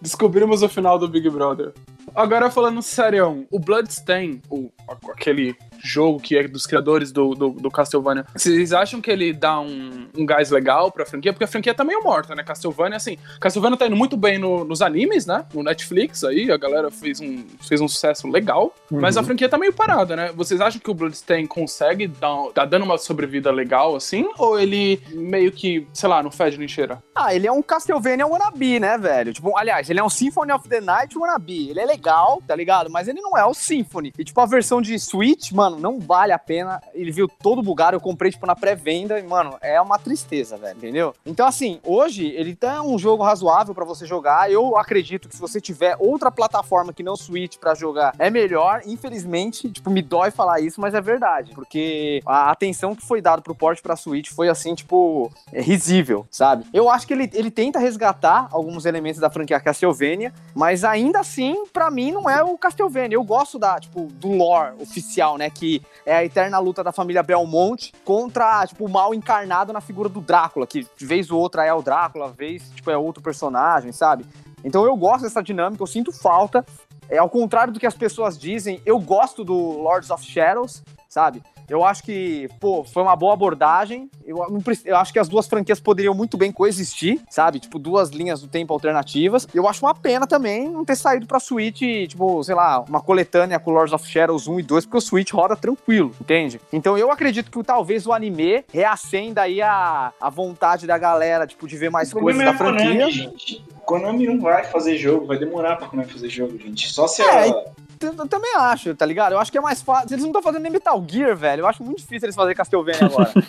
[0.00, 1.72] Descobrimos o final do Big Brother.
[2.14, 4.70] Agora falando sério, o Bloodstain, o,
[5.10, 8.24] aquele jogo que é dos criadores do, do, do Castlevania.
[8.34, 11.32] Vocês acham que ele dá um, um gás legal pra franquia?
[11.32, 12.42] Porque a franquia tá meio morta, né?
[12.42, 15.44] Castlevania, assim, Castlevania tá indo muito bem no- nos animes, né?
[15.54, 19.58] No Netflix aí, a galera fez um, fez um sucesso legal, mas a franquia tá
[19.58, 20.32] meio parada, né?
[20.34, 24.28] Vocês acham que o Bloodstained consegue dar, tá dando uma sobrevida legal, assim?
[24.38, 27.02] Ou ele meio que, sei lá, não fede nem cheira?
[27.14, 29.32] Ah, ele é um Castlevania wannabe, né, velho?
[29.32, 31.70] Tipo, aliás, ele é um Symphony of the Night wannabe.
[31.70, 32.90] Ele é legal, tá ligado?
[32.90, 34.12] Mas ele não é o Symphony.
[34.18, 36.80] E, tipo, a versão de Switch, mano, não vale a pena.
[36.94, 40.76] Ele viu todo bugado, eu comprei, tipo, na pré-venda e, mano, é uma tristeza, velho,
[40.76, 41.14] entendeu?
[41.26, 44.50] Então, assim, hoje ele tá um jogo razoável pra você jogar.
[44.50, 48.82] Eu acredito que se você tiver outra plataforma que não Switch pra jogar, é melhor.
[48.86, 51.52] Infelizmente, tipo, me dói falar isso, mas é verdade.
[51.54, 56.26] Porque a atenção que foi dada pro porte pra Switch foi, assim, tipo, é risível,
[56.30, 56.64] sabe?
[56.72, 61.64] Eu acho que ele, ele tenta resgatar alguns elementos da franquia Castlevania, mas ainda assim,
[61.72, 63.16] pra mim, não é o Castlevania.
[63.16, 65.50] Eu gosto da, tipo, do lore oficial, né?
[65.50, 70.08] Que é a eterna luta da família Belmont contra, tipo, o mal encarnado na figura
[70.08, 73.92] do Drácula, que de vez ou outra é o Drácula, vez, tipo, é outro personagem,
[73.92, 74.24] sabe?
[74.64, 76.64] Então eu gosto dessa dinâmica, eu sinto falta.
[77.10, 81.42] É, ao contrário do que as pessoas dizem, eu gosto do Lords of Shadows, sabe?
[81.68, 84.10] Eu acho que, pô, foi uma boa abordagem.
[84.24, 84.38] Eu,
[84.84, 87.60] eu acho que as duas franquias poderiam muito bem coexistir, sabe?
[87.60, 89.46] Tipo, duas linhas do tempo alternativas.
[89.54, 93.58] Eu acho uma pena também não ter saído pra Switch, tipo, sei lá, uma coletânea
[93.58, 96.60] com Lords of Shadows 1 e 2, porque o Switch roda tranquilo, entende?
[96.72, 101.66] Então eu acredito que talvez o anime reacenda aí a, a vontade da galera, tipo,
[101.66, 102.90] de ver mais coisas da é franquia.
[102.90, 103.64] Konami, gente.
[103.84, 106.92] Konami não vai fazer jogo, vai demorar pra Konami fazer jogo, gente.
[106.92, 107.72] Só se É, ela...
[108.00, 109.32] Eu eu também acho, tá ligado?
[109.32, 110.08] Eu acho que é mais fácil.
[110.10, 111.60] Eles não estão fazendo nem Metal Gear, velho.
[111.62, 113.32] Eu acho muito difícil eles fazerem Castlevania agora.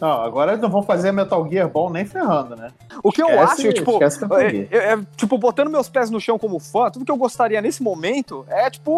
[0.00, 2.70] Não, agora eles não vão fazer Metal Gear bom nem ferrando, né?
[3.04, 6.38] O que eu Esquece- acho, tipo, é, é- é, tipo, botando meus pés no chão
[6.38, 8.90] como fã, tudo que eu gostaria nesse momento é, tipo,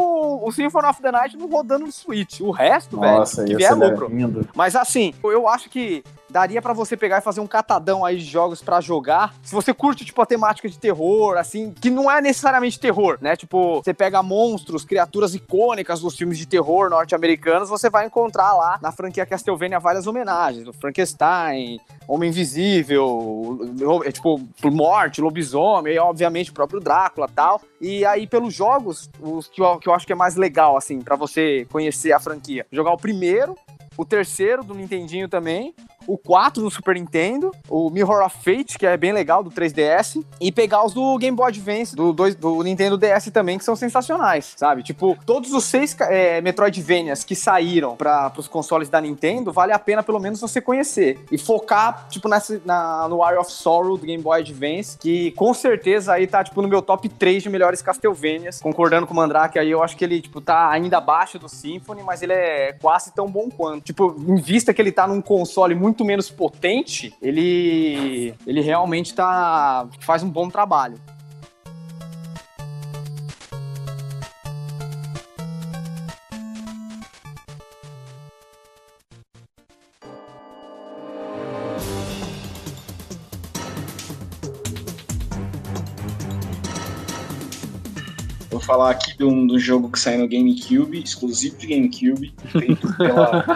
[0.42, 2.40] o Symphony of the Night rodando no Switch.
[2.40, 4.08] O resto, Nossa, velho, que vier é lucro.
[4.08, 4.48] lindo.
[4.54, 6.02] Mas assim, eu acho que
[6.34, 9.36] daria pra você pegar e fazer um catadão aí de jogos pra jogar.
[9.40, 13.36] Se você curte, tipo, a temática de terror, assim, que não é necessariamente terror, né?
[13.36, 18.80] Tipo, você pega monstros, criaturas icônicas dos filmes de terror norte-americanos, você vai encontrar lá
[18.82, 20.66] na franquia Castlevania várias homenagens.
[20.66, 21.78] O Frankenstein,
[22.08, 23.60] Homem Invisível,
[24.12, 27.60] tipo, Morte, Lobisomem, e obviamente o próprio Drácula tal.
[27.80, 31.00] E aí, pelos jogos, os que eu, que eu acho que é mais legal, assim,
[31.00, 32.66] pra você conhecer a franquia.
[32.72, 33.56] Jogar o primeiro,
[33.96, 35.72] o terceiro do Nintendinho também,
[36.06, 40.22] o 4 do Super Nintendo, o Mirror of Fate, que é bem legal, do 3DS,
[40.40, 43.76] e pegar os do Game Boy Advance, do, dois- do Nintendo DS também, que são
[43.76, 44.82] sensacionais, sabe?
[44.82, 49.78] Tipo, todos os seis é, Metroidvanias que saíram para os consoles da Nintendo, vale a
[49.78, 51.18] pena pelo menos você conhecer.
[51.30, 55.52] E focar, tipo, nessa, na, no Wire of Sorrow do Game Boy Advance, que com
[55.54, 59.58] certeza aí tá, tipo, no meu top 3 de melhores Castlevanias, concordando com o Mandrake
[59.58, 63.12] aí, eu acho que ele, tipo, tá ainda abaixo do Symphony, mas ele é quase
[63.12, 63.82] tão bom quanto.
[63.84, 69.86] Tipo, em vista que ele tá num console muito menos potente, ele, ele realmente tá,
[70.00, 70.98] faz um bom trabalho.
[88.64, 93.44] Falar aqui de um, do jogo que saiu no GameCube, exclusivo de GameCube, feito pela.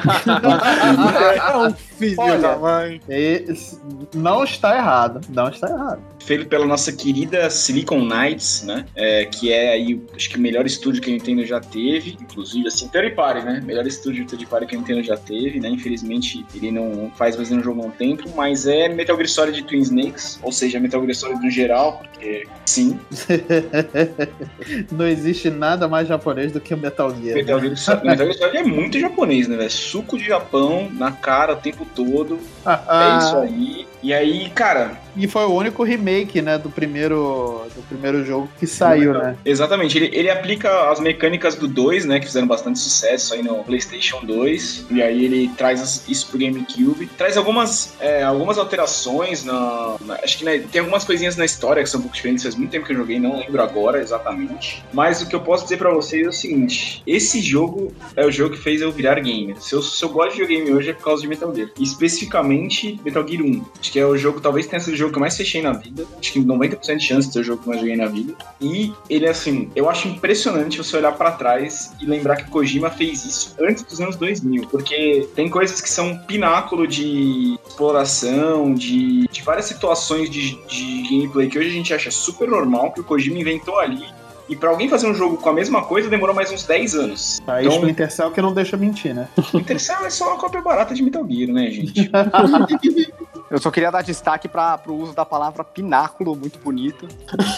[1.38, 3.00] É um filho Olha, da mãe.
[3.08, 3.78] Esse-
[4.14, 5.20] não está errado.
[5.28, 6.00] Não está errado.
[6.24, 8.84] feito pela nossa querida Silicon Knights, né?
[8.94, 12.68] É, que é aí, acho que o melhor estúdio que a Nintendo já teve, inclusive,
[12.68, 13.62] assim, third party, né?
[13.64, 15.68] Melhor estúdio de third party que a Nintendo já teve, né?
[15.70, 19.62] Infelizmente, ele não faz mais um jogo há um tempo, mas é Metal Gear Solid
[19.64, 22.98] Twin Snakes, ou seja, Metal Gear Solid no geral, porque sim,
[24.98, 27.36] Não existe nada mais japonês do que o Metal Gear.
[27.36, 27.42] né?
[27.42, 29.70] Metal Gear Solid, Metal Gear é muito japonês, né, velho?
[29.70, 33.86] Suco de Japão na cara o tempo todo, é isso aí.
[34.02, 38.66] E aí, cara, E foi o único remake, né, do primeiro, do primeiro jogo que
[38.66, 39.36] saiu, né?
[39.44, 43.56] Exatamente, ele, ele aplica as mecânicas do 2, né, que fizeram bastante sucesso aí no
[43.64, 47.06] PlayStation 2, e aí ele traz isso pro GameCube.
[47.18, 51.82] Traz algumas, é, algumas alterações, na, na- acho que né, tem algumas coisinhas na história
[51.82, 54.84] que são um pouco diferentes, faz muito tempo que eu joguei, não lembro agora exatamente.
[54.92, 58.30] Mas o que eu posso dizer pra vocês é o seguinte: esse jogo é o
[58.30, 59.60] jogo que fez eu virar gamer.
[59.60, 61.68] Se eu, se eu gosto de videogame hoje é por causa de Metal Gear.
[61.78, 63.64] E especificamente Metal Gear 1.
[63.80, 65.72] Acho que é o jogo, talvez tenha sido o jogo que eu mais fechei na
[65.72, 66.04] vida.
[66.18, 68.34] Acho que 90% de chance de ser o jogo que eu mais joguei na vida.
[68.60, 73.24] E ele, assim, eu acho impressionante você olhar pra trás e lembrar que Kojima fez
[73.24, 74.68] isso antes dos anos 2000.
[74.68, 81.48] Porque tem coisas que são pináculo de exploração, de, de várias situações de, de gameplay
[81.48, 84.04] que hoje a gente acha super normal, que o Kojima inventou ali
[84.48, 87.40] E pra alguém fazer um jogo com a mesma coisa, demorou mais uns 10 anos.
[87.46, 89.28] Aí Então- Splinter Cell que não deixa mentir, né?
[89.38, 92.10] Splinter Cell é só uma cópia barata de Metal Gear, né, gente?
[93.50, 97.08] Eu só queria dar destaque para pro uso da palavra pináculo, muito bonito.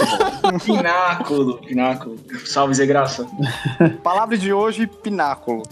[0.65, 2.17] pináculo, pináculo.
[2.45, 3.27] Salve, Zé Graça.
[4.03, 5.63] Palavra de hoje, pináculo.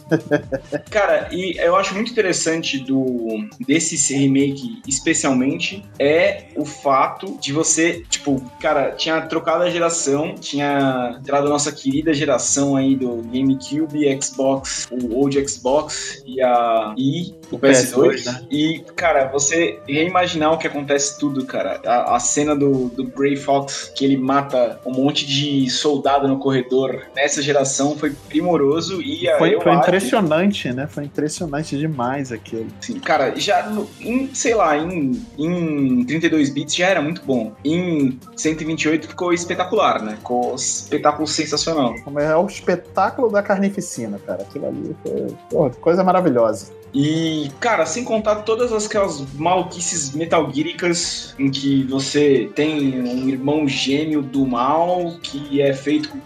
[0.90, 8.04] Cara, e eu acho muito interessante do desse remake, especialmente, é o fato de você,
[8.08, 14.20] tipo, cara, tinha trocado a geração, tinha entrado a nossa querida geração aí do GameCube,
[14.20, 18.46] Xbox, o old Xbox e a e o PS2, PS2, né?
[18.50, 21.80] e, cara, você reimaginar o que acontece tudo, cara.
[21.86, 26.38] A, a cena do, do Grey Fox, que ele mata um monte de soldado no
[26.38, 30.86] corredor, nessa geração foi primoroso e a- Foi, foi impressionante, né?
[30.86, 32.66] Foi impressionante demais aquilo.
[32.80, 37.52] Sim, cara, já no- em, sei lá, em, em 32 bits já era muito bom.
[37.64, 40.16] Em 128 ficou espetacular, né?
[40.16, 41.94] Ficou espetáculo sensacional.
[42.18, 44.42] É o espetáculo da carnificina, cara.
[44.42, 46.77] Aquilo ali foi porra, coisa maravilhosa.
[46.94, 54.22] E, cara, sem contar todas aquelas maluquices metalgíricas em que você tem um irmão gêmeo
[54.22, 56.20] do mal que é feito com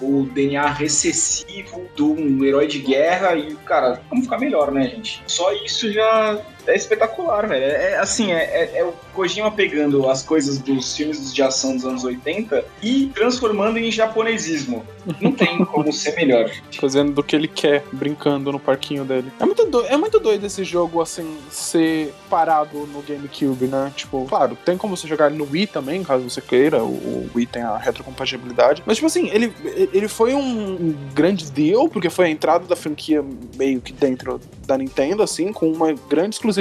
[0.00, 5.22] o DNA recessivo de um herói de guerra e, cara, como ficar melhor, né, gente?
[5.26, 7.64] Só isso já é espetacular, velho.
[7.64, 11.74] É, é, assim, é, é- é o Kojima pegando as coisas dos filmes de ação
[11.74, 14.84] dos anos 80 e transformando em japonesismo.
[15.20, 16.50] Não tem como ser melhor.
[16.78, 19.32] Fazendo do que ele quer, brincando no parquinho dele.
[19.40, 23.90] É muito, doido, é muito doido esse jogo, assim, ser parado no GameCube, né?
[23.96, 26.84] Tipo, claro, tem como você jogar ele no Wii também, caso você queira.
[26.84, 28.82] O, Wii tem a retrocompatibilidade.
[28.84, 29.52] Mas, tipo assim, ele,
[29.92, 33.24] ele foi um, um grande deal, porque foi a entrada da franquia
[33.56, 36.57] meio que dentro da Nintendo, assim, com uma grande exclusividade,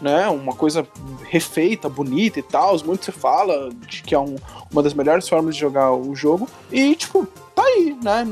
[0.00, 0.28] né?
[0.28, 0.86] Uma coisa
[1.28, 2.76] refeita, bonita e tal.
[2.84, 4.36] Muito se fala de que é um-
[4.72, 6.48] uma das melhores formas de jogar o jogo.
[6.70, 8.24] E, tipo, tá aí, né?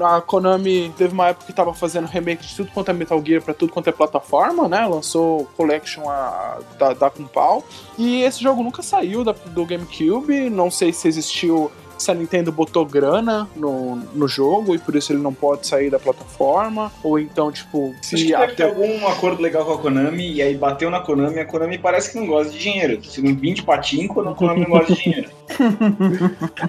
[0.00, 3.40] A Konami teve uma época que tava fazendo remake de tudo quanto é Metal Gear
[3.42, 4.86] pra tudo quanto é plataforma, né?
[4.86, 7.64] Lançou Collection a, da, da com pau.
[7.96, 10.50] E esse jogo nunca saiu da- do GameCube.
[10.50, 11.70] Não sei se existiu.
[12.02, 15.88] Se a Nintendo botou grana no, no jogo e por isso ele não pode sair
[15.90, 16.90] da plataforma.
[17.02, 18.64] Ou então, tipo, Acho que se deve ter até.
[18.64, 22.18] algum acordo legal com a Konami e aí bateu na Konami a Konami parece que
[22.18, 23.04] não gosta de dinheiro.
[23.04, 25.30] Se não vir de patinco, a Konami não gosta de dinheiro.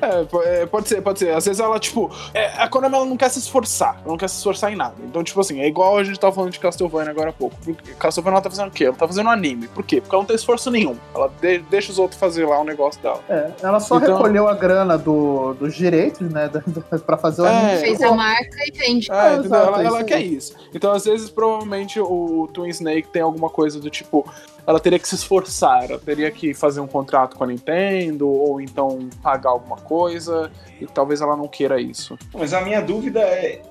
[0.01, 1.33] É, é, pode ser, pode ser.
[1.33, 4.27] Às vezes ela, tipo, é, a Konami ela não quer se esforçar, ela não quer
[4.29, 4.95] se esforçar em nada.
[5.03, 7.55] Então, tipo assim, é igual a gente tava falando de Castlevania agora há pouco.
[7.63, 8.85] Porque Castlevania ela tá fazendo o quê?
[8.85, 9.67] Ela tá fazendo um anime.
[9.67, 10.01] Por quê?
[10.01, 10.95] Porque ela não tem esforço nenhum.
[11.15, 13.19] Ela de- deixa os outros fazer lá o negócio dela.
[13.29, 15.13] É, ela só Então- recolheu a grana do,
[15.59, 16.49] dos direitos, né?
[17.05, 17.77] pra fazer o É.
[17.77, 19.11] Fez a marca e vende.
[19.11, 20.55] É, exato, ela, é ela isso quer isso.
[20.73, 24.25] Então, às vezes, provavelmente, o Twin Snake tem alguma coisa do tipo.
[24.65, 28.61] Ela teria que se esforçar, ela teria que fazer um contrato com a Nintendo, ou
[28.61, 30.49] então pagar alguma coisa,
[30.79, 32.17] e talvez ela não queira isso.
[32.33, 33.61] Mas a minha dúvida é.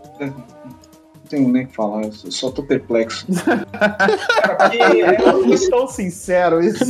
[1.32, 3.26] Não tenho nem o que falar, eu só tô perplexo.
[3.44, 6.84] Cara, porque é, É tão sincero isso.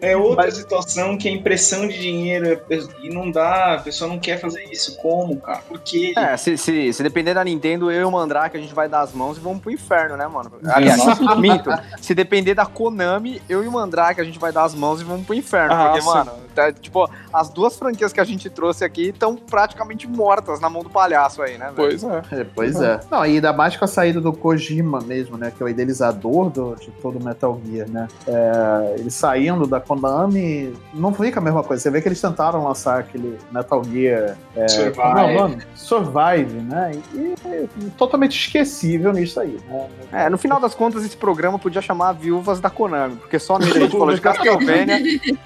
[0.00, 4.18] é outra situação que é impressão de dinheiro é- e não dá, a pessoa não
[4.18, 4.96] quer fazer isso.
[4.98, 5.60] Como, cara?
[5.68, 6.12] Por quê?
[6.16, 9.02] É, se, se, se depender da Nintendo, eu e o Mandrake, a gente vai dar
[9.02, 10.52] as mãos e vamos pro inferno, né, mano?
[10.66, 11.00] Aliás,
[11.38, 11.70] minto.
[12.00, 15.04] Se depender da Konami, eu e o Mandrake, a gente vai dar as mãos e
[15.04, 15.74] vamos pro inferno.
[15.74, 16.06] Ah, porque, sim.
[16.08, 20.68] mano, tá, tipo, as duas franquias que a gente trouxe aqui estão praticamente mortas na
[20.68, 21.76] mão do palhaço aí, né, velho?
[21.76, 22.22] Pois é.
[22.32, 23.00] É, pois é.
[23.10, 25.52] Não, e ainda mais com a saída do Kojima mesmo, né?
[25.56, 28.08] Que é o idealizador do, de todo o Metal Gear, né?
[28.26, 31.82] É, ele saindo da Konami, não fica a mesma coisa.
[31.82, 34.96] Você vê que eles tentaram lançar aquele Metal Gear é, Survive.
[34.96, 35.58] como é o nome?
[35.74, 36.92] Survive, né?
[37.14, 37.34] E,
[37.84, 39.88] e totalmente esquecível nisso aí, né?
[40.12, 43.78] É, no final das contas, esse programa podia chamar Viúvas da Konami, porque só nele
[43.78, 44.98] a gente falou de Castlevania,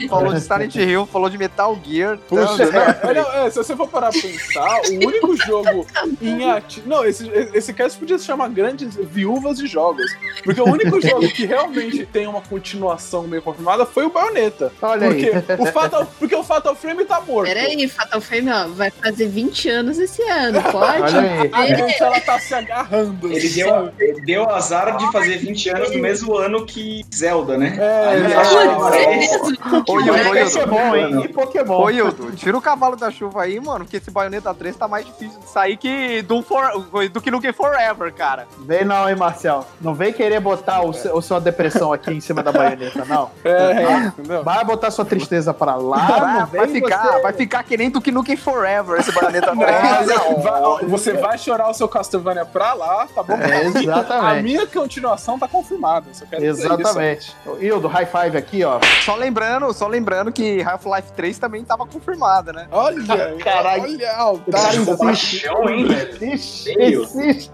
[0.09, 2.19] falou de Silent Hill, falou de Metal Gear.
[2.29, 3.01] Puxa, então, né?
[3.03, 5.87] é, olha, é, se você for parar pra pensar, o único jogo
[6.21, 6.89] em ativo.
[6.89, 10.05] Não, esse, esse cast podia se chamar Grandes Viúvas de Jogos.
[10.45, 14.73] Porque o único jogo que realmente tem uma continuação meio confirmada foi o Bayonetta.
[14.81, 15.59] Olha porque aí.
[15.59, 17.49] O Fatal, porque o Fatal Frame tá morto.
[17.49, 21.17] Peraí, Fatal Frame, ó, vai fazer 20 anos esse ano, pode?
[21.17, 21.51] Olha aí.
[21.53, 23.33] A gente, ela tá se agarrando.
[23.33, 27.77] Ele deu, ele deu azar de fazer 20 anos no mesmo ano que Zelda, né?
[27.79, 31.25] É, Aí é, acha é, que vai- Oi, oi, Mas oi, Pokémon, hein?
[31.25, 31.81] E Pokémon.
[31.83, 35.05] Ô, Hildo, tira o cavalo da chuva aí, mano, porque esse Bayonetta 3 tá mais
[35.07, 36.63] difícil de sair que do, for,
[37.11, 38.47] do que Game Forever, cara.
[38.61, 39.67] Vem não, hein, Marcel?
[39.81, 43.31] Não vem querer botar o, seu- sua depressão aqui em cima da baioneta, não.
[43.45, 44.43] É, entendeu?
[44.45, 47.91] Vai botar sua tristeza pra lá, Vai, não vai ficar, você- vai ficar que nem
[47.91, 49.65] do que Nukem Forever esse Bayonetta 3.
[50.43, 53.35] Vai- você vai chorar o seu Castlevania pra lá, tá bom?
[53.35, 54.39] É, exatamente.
[54.39, 56.07] A minha continuação tá confirmada.
[56.13, 56.45] Só quero.
[56.45, 57.35] Exatamente.
[57.61, 58.79] Hildo, high five aqui, ó.
[59.05, 62.67] Só lembrando, só lembrando que Half-Life 3 também tava confirmada, né?
[62.71, 63.83] Olha, Caralho.
[63.85, 64.97] olha, Dark insiste.
[64.99, 66.25] paixão, hein, velho?
[66.35, 67.51] Insiste.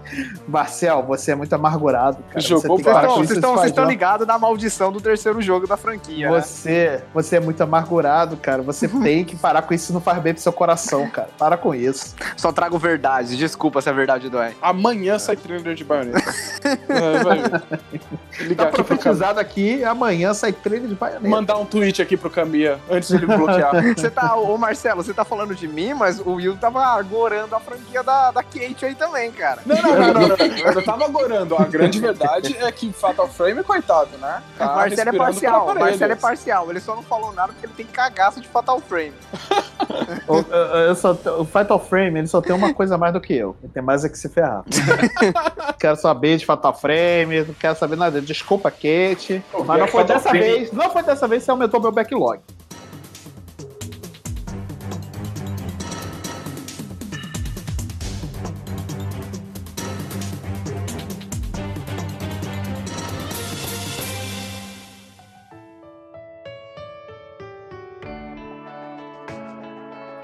[0.47, 2.41] Marcel, você é muito amargurado, cara.
[2.41, 5.77] Jogou você pra- Então, vocês estão vocês estão ligados na maldição do terceiro jogo da
[5.77, 6.39] franquia, né?
[6.41, 8.61] Você, você é muito amargurado, cara.
[8.61, 11.29] Você tem que parar com isso, isso não faz bem pro seu coração, cara.
[11.37, 12.15] Para com isso.
[12.37, 13.37] Só trago verdades.
[13.37, 14.53] Desculpa se a verdade dói.
[14.61, 16.19] Amanhã sai trailer de baioneta.
[16.89, 17.61] é, vai ver.
[18.41, 21.27] Ligar Tá profetizado aqui, amanhã sai trailer de baioneta.
[21.27, 23.71] Mandar um tweet aqui pro Camia antes de ele bloquear.
[23.95, 27.59] Você tá, ô Marcelo, você tá falando de mim, mas o Will tava agorando a
[27.59, 29.61] franquia da, da Kate aí também, cara.
[29.65, 30.37] Não, não, não, não, não.
[30.37, 31.55] Eu tava agorando.
[31.57, 34.41] A grande verdade é que Fatal Frame, coitado, né?
[34.57, 36.69] Tá Marcelo é parcial, Marcelo é parcial.
[36.69, 39.13] Ele só não falou nada porque ele tem cagaço de Fatal Frame.
[40.27, 43.19] O, eu- eu só- o Fatal Frame, ele só tem uma coisa a mais do
[43.19, 43.55] que eu.
[43.63, 44.63] Ele tem mais é que se ferrar.
[45.79, 48.21] quero saber de Fatal Frame, não quero saber nada.
[48.21, 49.43] Desculpa, Kate.
[49.51, 50.71] Pô, Mas não foi dessa Frame- vez.
[50.71, 52.39] Não foi dessa vez, você aumentou meu backlog.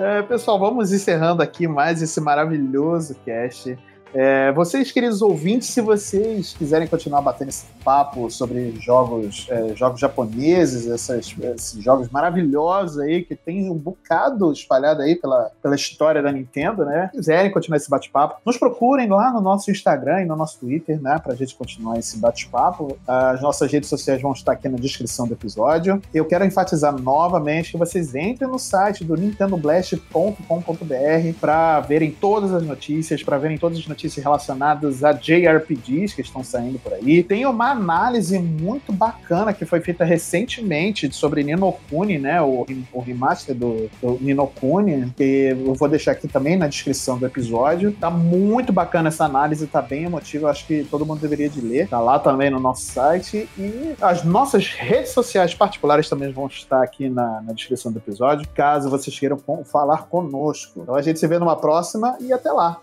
[0.07, 3.77] É, pessoal, vamos encerrando aqui mais esse maravilhoso cast.
[4.13, 9.99] É, vocês, queridos ouvintes, se vocês quiserem continuar batendo esse papo sobre jogos, é, jogos
[9.99, 16.21] japoneses, essas- esses jogos maravilhosos aí, que tem um bocado espalhado aí pela, pela história
[16.21, 17.09] da Nintendo, né?
[17.13, 21.19] Quiserem continuar esse bate-papo, nos procurem lá no nosso Instagram e no nosso Twitter, né?
[21.23, 22.97] Pra gente continuar esse bate-papo.
[23.07, 26.01] As nossas redes sociais vão estar aqui na descrição do episódio.
[26.13, 32.63] Eu quero enfatizar novamente que vocês entrem no site do nintendoblast.com.br para verem todas as
[32.63, 37.23] notícias, para verem todas as notícias relacionadas a JRPGs que estão saindo por aí.
[37.23, 42.41] Tem uma análise muito bacana que foi feita recentemente sobre Nino Kuni, né?
[42.41, 47.17] O, o remaster do, do Nino Kuni, que eu vou deixar aqui também na descrição
[47.17, 47.91] do episódio.
[47.91, 50.49] Tá muito bacana essa análise, tá bem emotiva.
[50.49, 51.87] Acho que todo mundo deveria de ler.
[51.87, 53.49] Tá lá também no nosso site.
[53.57, 58.47] E as nossas redes sociais particulares também vão estar aqui na, na descrição do episódio,
[58.53, 60.81] caso vocês queiram falar conosco.
[60.81, 62.81] Então a gente se vê numa próxima e até lá.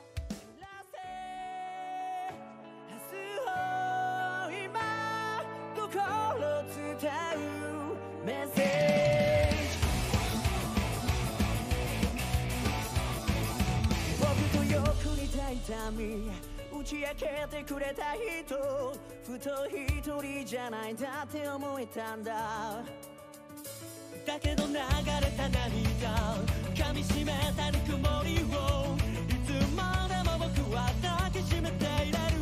[19.35, 22.85] ふと一人じゃないだって思えたんだ。
[24.25, 24.79] だけど流れ
[25.37, 26.37] た涙
[26.73, 28.95] 噛みしめたぬくもりを
[29.29, 32.34] いつまでも僕は抱きしめていられる。